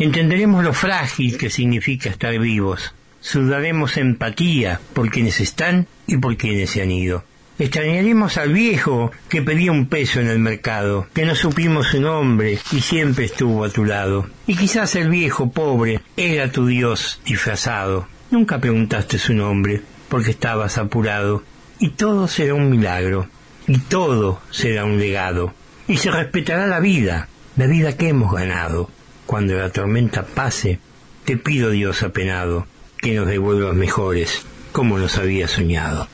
[0.00, 2.92] Entenderemos lo frágil que significa estar vivos.
[3.20, 7.22] Sudaremos empatía por quienes están y por quienes se han ido.
[7.56, 12.58] Extrañaremos al viejo que pedía un peso en el mercado, que no supimos su nombre
[12.72, 14.26] y siempre estuvo a tu lado.
[14.48, 18.08] Y quizás el viejo pobre era tu Dios disfrazado.
[18.32, 21.44] Nunca preguntaste su nombre, porque estabas apurado.
[21.78, 23.28] Y todo será un milagro,
[23.68, 25.54] y todo será un legado.
[25.86, 28.90] Y se respetará la vida, la vida que hemos ganado.
[29.26, 30.80] Cuando la tormenta pase,
[31.24, 32.66] te pido Dios apenado,
[32.96, 36.08] que nos devuelvas mejores, como nos había soñado.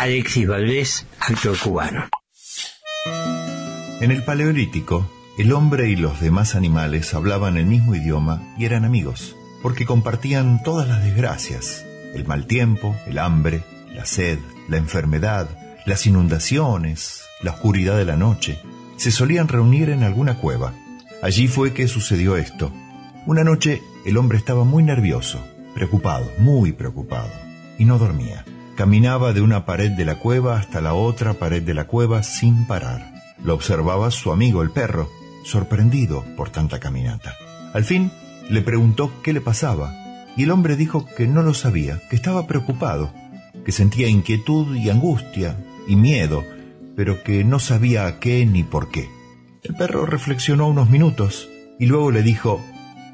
[0.00, 2.08] Alexis Valdés, actor cubano.
[4.00, 5.06] En el Paleolítico,
[5.36, 10.62] el hombre y los demás animales hablaban el mismo idioma y eran amigos, porque compartían
[10.62, 13.62] todas las desgracias, el mal tiempo, el hambre,
[13.94, 14.38] la sed,
[14.70, 15.50] la enfermedad,
[15.84, 18.58] las inundaciones, la oscuridad de la noche.
[18.96, 20.72] Se solían reunir en alguna cueva.
[21.22, 22.72] Allí fue que sucedió esto.
[23.26, 25.44] Una noche el hombre estaba muy nervioso,
[25.74, 27.28] preocupado, muy preocupado,
[27.76, 28.46] y no dormía.
[28.80, 32.66] Caminaba de una pared de la cueva hasta la otra pared de la cueva sin
[32.66, 33.12] parar.
[33.44, 35.10] Lo observaba su amigo el perro,
[35.44, 37.34] sorprendido por tanta caminata.
[37.74, 38.10] Al fin
[38.48, 39.92] le preguntó qué le pasaba,
[40.34, 43.12] y el hombre dijo que no lo sabía, que estaba preocupado,
[43.66, 46.42] que sentía inquietud y angustia y miedo,
[46.96, 49.10] pero que no sabía a qué ni por qué.
[49.62, 52.64] El perro reflexionó unos minutos y luego le dijo,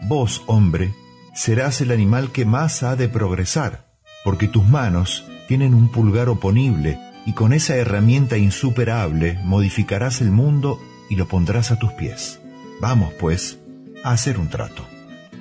[0.02, 0.94] Vos, hombre,
[1.34, 3.88] serás el animal que más ha de progresar,
[4.22, 10.80] porque tus manos tienen un pulgar oponible y con esa herramienta insuperable modificarás el mundo
[11.08, 12.40] y lo pondrás a tus pies.
[12.80, 13.58] Vamos, pues,
[14.04, 14.86] a hacer un trato.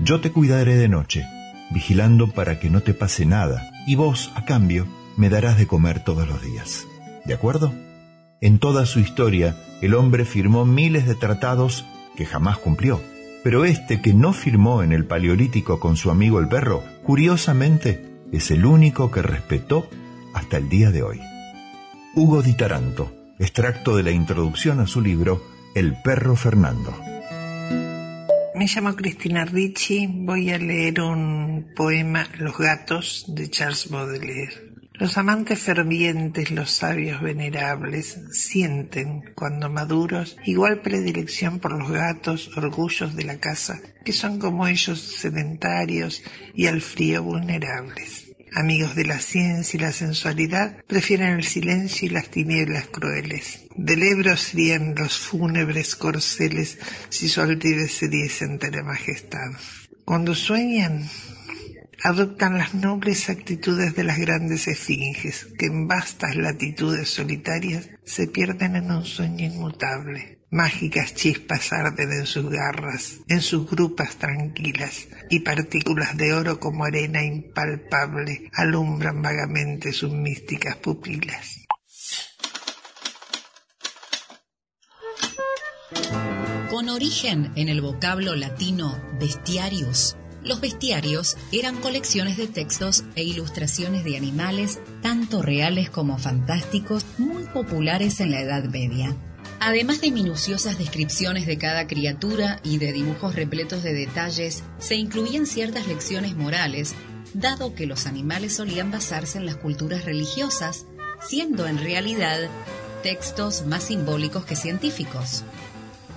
[0.01, 1.25] Yo te cuidaré de noche,
[1.71, 4.87] vigilando para que no te pase nada, y vos, a cambio,
[5.17, 6.85] me darás de comer todos los días.
[7.25, 7.73] ¿De acuerdo?
[8.41, 13.01] En toda su historia, el hombre firmó miles de tratados que jamás cumplió.
[13.43, 18.51] Pero este que no firmó en el Paleolítico con su amigo el perro, curiosamente, es
[18.51, 19.87] el único que respetó
[20.33, 21.19] hasta el día de hoy.
[22.15, 25.43] Hugo Di Taranto, extracto de la introducción a su libro
[25.75, 26.93] El perro Fernando.
[28.55, 34.64] Me llamo Cristina Ricci, voy a leer un poema Los gatos de Charles Baudelaire.
[34.97, 43.13] Los amantes fervientes, los sabios venerables, sienten, cuando maduros, igual predilección por los gatos, orgullos
[43.13, 46.23] de la casa, que son como ellos sedentarios
[46.53, 48.31] y al frío vulnerables.
[48.53, 53.65] Amigos de la ciencia y la sensualidad, prefieren el silencio y las tinieblas crueles.
[53.75, 56.77] Del Ebro serían los fúnebres corceles
[57.09, 59.51] si su altivez se diese ante la majestad.
[60.05, 61.09] Cuando sueñan,
[62.05, 68.75] adoptan las nobles actitudes de las grandes esfinges, que en vastas latitudes solitarias se pierden
[68.75, 70.37] en un sueño inmutable.
[70.51, 76.85] Mágicas chispas arden en sus garras, en sus grupas tranquilas, y partículas de oro como
[76.85, 81.65] arena impalpable alumbran vagamente sus místicas pupilas.
[86.69, 90.15] Con origen en el vocablo latino bestiarius,
[90.45, 97.43] los bestiarios eran colecciones de textos e ilustraciones de animales, tanto reales como fantásticos, muy
[97.45, 99.15] populares en la Edad Media.
[99.59, 105.47] Además de minuciosas descripciones de cada criatura y de dibujos repletos de detalles, se incluían
[105.47, 106.93] ciertas lecciones morales,
[107.33, 110.85] dado que los animales solían basarse en las culturas religiosas,
[111.27, 112.49] siendo en realidad
[113.01, 115.43] textos más simbólicos que científicos.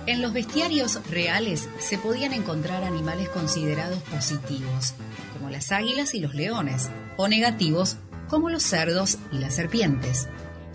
[0.09, 4.95] En los bestiarios reales se podían encontrar animales considerados positivos,
[5.33, 10.27] como las águilas y los leones, o negativos, como los cerdos y las serpientes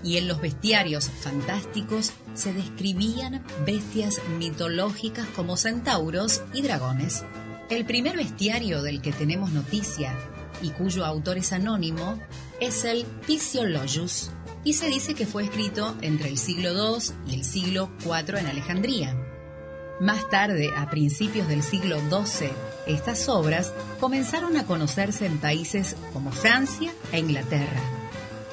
[0.05, 7.25] y en los bestiarios fantásticos se describían bestias mitológicas como centauros y dragones.
[7.71, 10.17] El primer bestiario del que tenemos noticia
[10.63, 12.21] y cuyo autor es anónimo
[12.61, 14.31] es el Physiologus
[14.63, 18.47] y se dice que fue escrito entre el siglo II y el siglo IV en
[18.47, 19.24] Alejandría.
[20.01, 22.51] Más tarde, a principios del siglo XII,
[22.87, 27.81] estas obras comenzaron a conocerse en países como Francia e Inglaterra.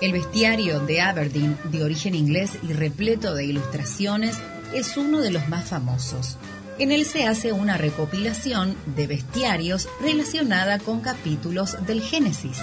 [0.01, 4.37] El bestiario de Aberdeen, de origen inglés y repleto de ilustraciones,
[4.71, 6.37] es uno de los más famosos.
[6.77, 12.59] En él se hace una recopilación de bestiarios relacionada con capítulos del Génesis.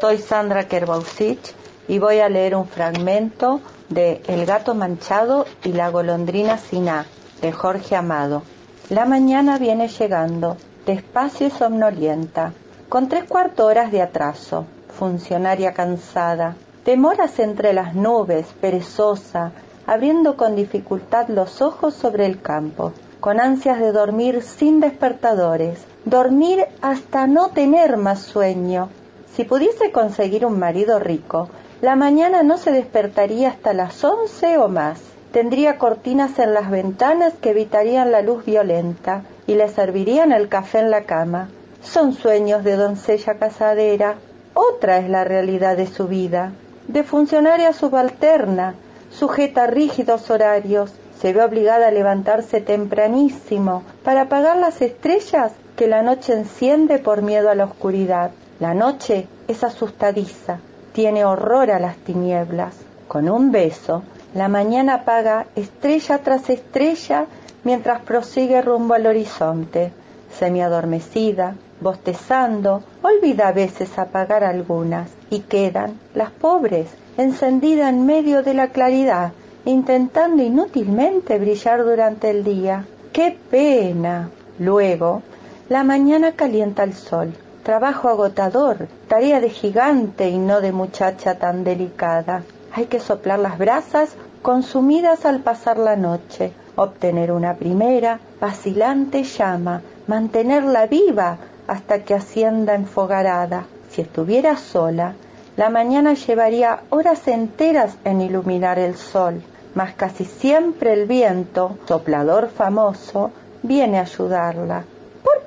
[0.00, 1.52] Soy Sandra Kerbausich
[1.88, 7.06] y voy a leer un fragmento de El gato manchado y la golondrina siná
[7.40, 8.42] de Jorge Amado.
[8.90, 10.56] La mañana viene llegando,
[10.86, 12.52] despacio y somnolienta
[12.88, 14.64] con tres cuarto horas de atraso,
[14.98, 16.56] funcionaria cansada,
[16.86, 19.52] demoras entre las nubes, perezosa,
[19.86, 26.64] abriendo con dificultad los ojos sobre el campo, con ansias de dormir sin despertadores, dormir
[26.80, 28.88] hasta no tener más sueño.
[29.34, 34.68] Si pudiese conseguir un marido rico, la mañana no se despertaría hasta las once o
[34.68, 35.00] más.
[35.32, 40.78] Tendría cortinas en las ventanas que evitarían la luz violenta y le servirían el café
[40.80, 41.48] en la cama
[41.82, 44.16] son sueños de doncella casadera,
[44.54, 46.52] otra es la realidad de su vida,
[46.86, 48.74] de funcionaria subalterna,
[49.10, 55.86] sujeta a rígidos horarios, se ve obligada a levantarse tempranísimo para apagar las estrellas que
[55.86, 58.30] la noche enciende por miedo a la oscuridad.
[58.60, 60.58] La noche es asustadiza,
[60.98, 62.74] tiene horror a las tinieblas.
[63.06, 64.02] Con un beso,
[64.34, 67.26] la mañana apaga estrella tras estrella
[67.62, 69.92] mientras prosigue rumbo al horizonte.
[70.36, 78.54] Semiadormecida, bostezando, olvida a veces apagar algunas y quedan las pobres, encendidas en medio de
[78.54, 79.30] la claridad,
[79.66, 82.86] intentando inútilmente brillar durante el día.
[83.12, 84.30] ¡Qué pena!
[84.58, 85.22] Luego,
[85.68, 87.34] la mañana calienta el sol.
[87.68, 92.42] Trabajo agotador, tarea de gigante y no de muchacha tan delicada.
[92.72, 99.82] Hay que soplar las brasas consumidas al pasar la noche, obtener una primera, vacilante llama,
[100.06, 101.36] mantenerla viva
[101.66, 103.66] hasta que ascienda enfogarada.
[103.90, 105.12] Si estuviera sola,
[105.58, 109.42] la mañana llevaría horas enteras en iluminar el sol,
[109.74, 113.30] mas casi siempre el viento, soplador famoso,
[113.62, 114.84] viene a ayudarla.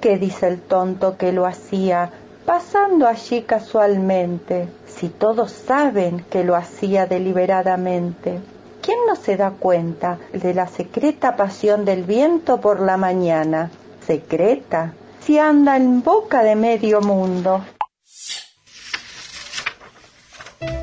[0.02, 2.10] ¿Por qué dice el tonto que lo hacía
[2.44, 8.40] pasando allí casualmente, si todos saben que lo hacía deliberadamente?
[8.82, 13.70] ¿Quién no se da cuenta de la secreta pasión del viento por la mañana?
[14.08, 17.64] Secreta, si anda en boca de medio mundo.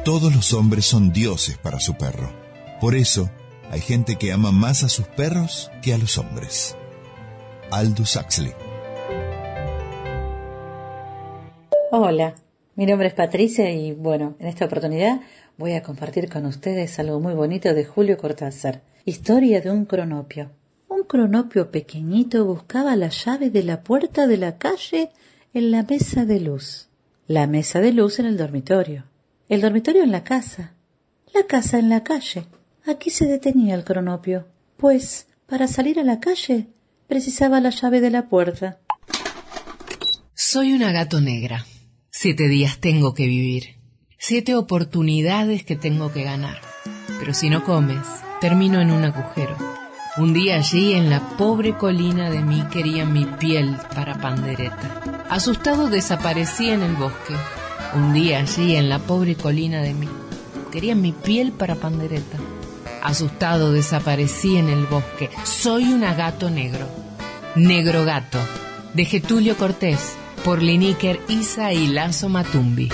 [0.04, 2.32] todos los hombres son dioses para su perro.
[2.80, 3.28] Por eso,
[3.72, 6.76] hay gente que ama más a sus perros que a los hombres.
[7.72, 8.67] Aldous Huxley.
[11.90, 12.34] Hola,
[12.76, 15.22] mi nombre es Patricia y bueno, en esta oportunidad
[15.56, 18.82] voy a compartir con ustedes algo muy bonito de Julio Cortázar.
[19.06, 20.50] Historia de un cronopio.
[20.88, 25.12] Un cronopio pequeñito buscaba la llave de la puerta de la calle
[25.54, 26.90] en la mesa de luz.
[27.26, 29.04] La mesa de luz en el dormitorio.
[29.48, 30.74] El dormitorio en la casa.
[31.32, 32.44] La casa en la calle.
[32.84, 34.46] Aquí se detenía el cronopio,
[34.76, 36.66] pues para salir a la calle
[37.06, 38.78] precisaba la llave de la puerta.
[40.34, 41.64] Soy una gato negra.
[42.20, 43.76] Siete días tengo que vivir.
[44.18, 46.60] Siete oportunidades que tengo que ganar.
[47.20, 48.04] Pero si no comes,
[48.40, 49.56] termino en un agujero.
[50.16, 55.26] Un día allí en la pobre colina de mí querían mi piel para pandereta.
[55.30, 57.36] Asustado desaparecí en el bosque.
[57.94, 60.08] Un día allí en la pobre colina de mí
[60.72, 62.38] querían mi piel para pandereta.
[63.00, 65.30] Asustado desaparecí en el bosque.
[65.44, 66.88] Soy una gato negro.
[67.54, 68.40] Negro gato.
[68.92, 70.17] De Getulio Cortés.
[70.44, 72.88] Por Liníker Isa y Lazo Matumbi.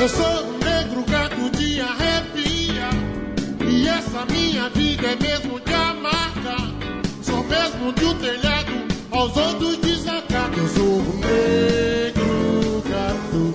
[0.00, 2.88] Eu sou um negro gato de arrepia
[3.68, 6.56] E essa minha vida é mesmo de amarga
[7.22, 8.72] Sou mesmo de um telhado
[9.10, 13.52] aos outros desacato Eu sou um negro gato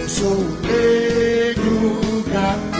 [0.00, 2.74] Eu sou um negro gato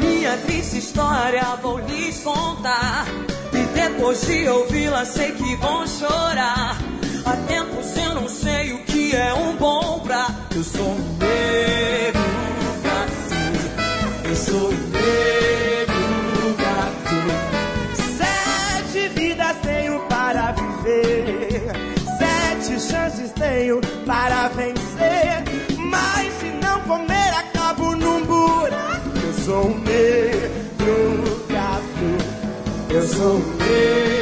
[0.00, 3.06] Minha triste história vou lhes contar.
[3.52, 6.78] E depois de ouvi-la, sei que vão chorar.
[7.24, 10.56] Há tempos eu não sei o que é um bom prato.
[10.56, 12.20] Eu sou um negro
[12.82, 14.28] gato.
[14.28, 17.16] Eu sou um negro gato.
[18.16, 21.72] Sete vidas tenho para viver,
[22.18, 25.44] sete chances tenho para vencer.
[25.78, 29.10] Mas se não comer, acabo num buraco.
[29.22, 32.94] Eu sou um negro gato.
[32.94, 34.19] Eu sou um negro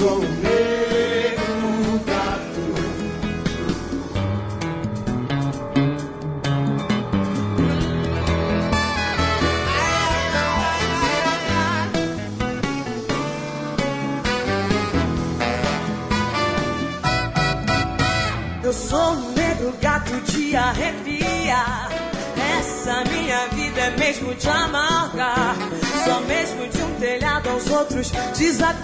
[0.00, 2.62] sou um negro gato.
[18.64, 21.90] Eu sou um negro gato de arrepiar.
[22.58, 25.56] Essa minha vida é mesmo de amargar.
[26.06, 28.10] Só mesmo de um telhado aos outros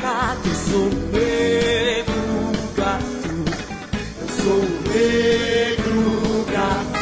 [0.07, 0.49] desacato.
[0.49, 3.05] Eu sou um negro gato.
[4.21, 6.97] Eu sou um negro gato.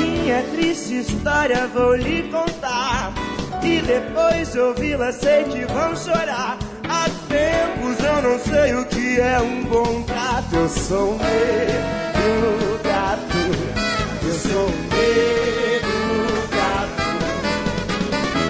[0.00, 3.12] Minha triste história vou lhe contar.
[3.62, 6.58] E depois de ouvi-la, sei que vão chorar.
[6.88, 10.54] Há tempos eu não sei o que é um bom trato.
[10.54, 13.36] Eu sou um negro gato.
[14.22, 17.02] Eu sou um negro gato.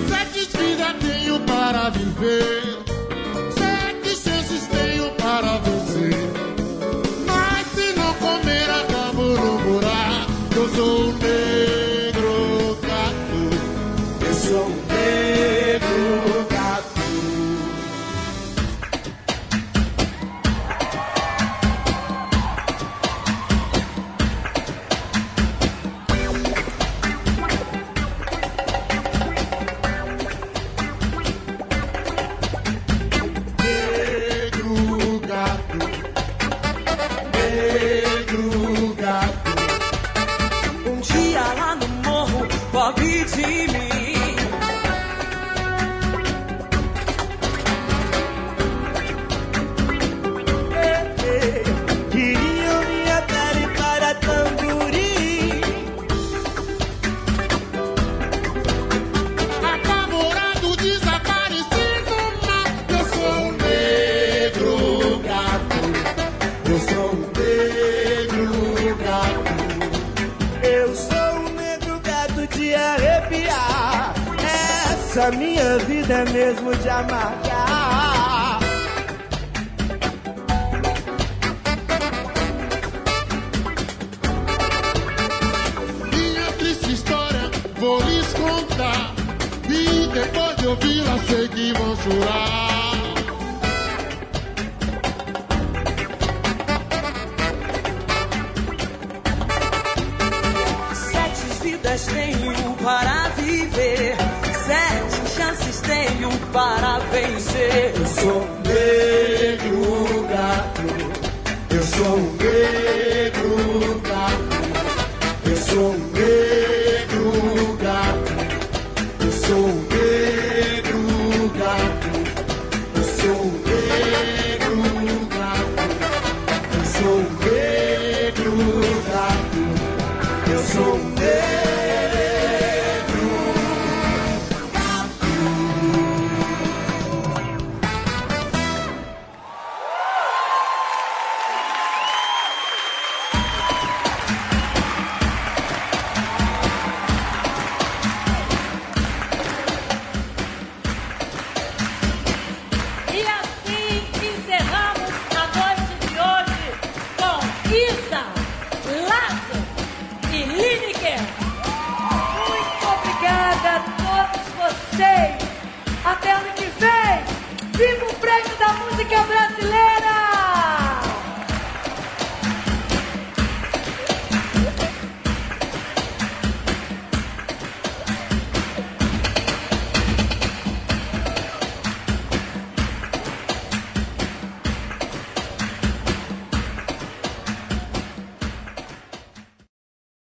[0.08, 2.65] Sete vidas tenho para viver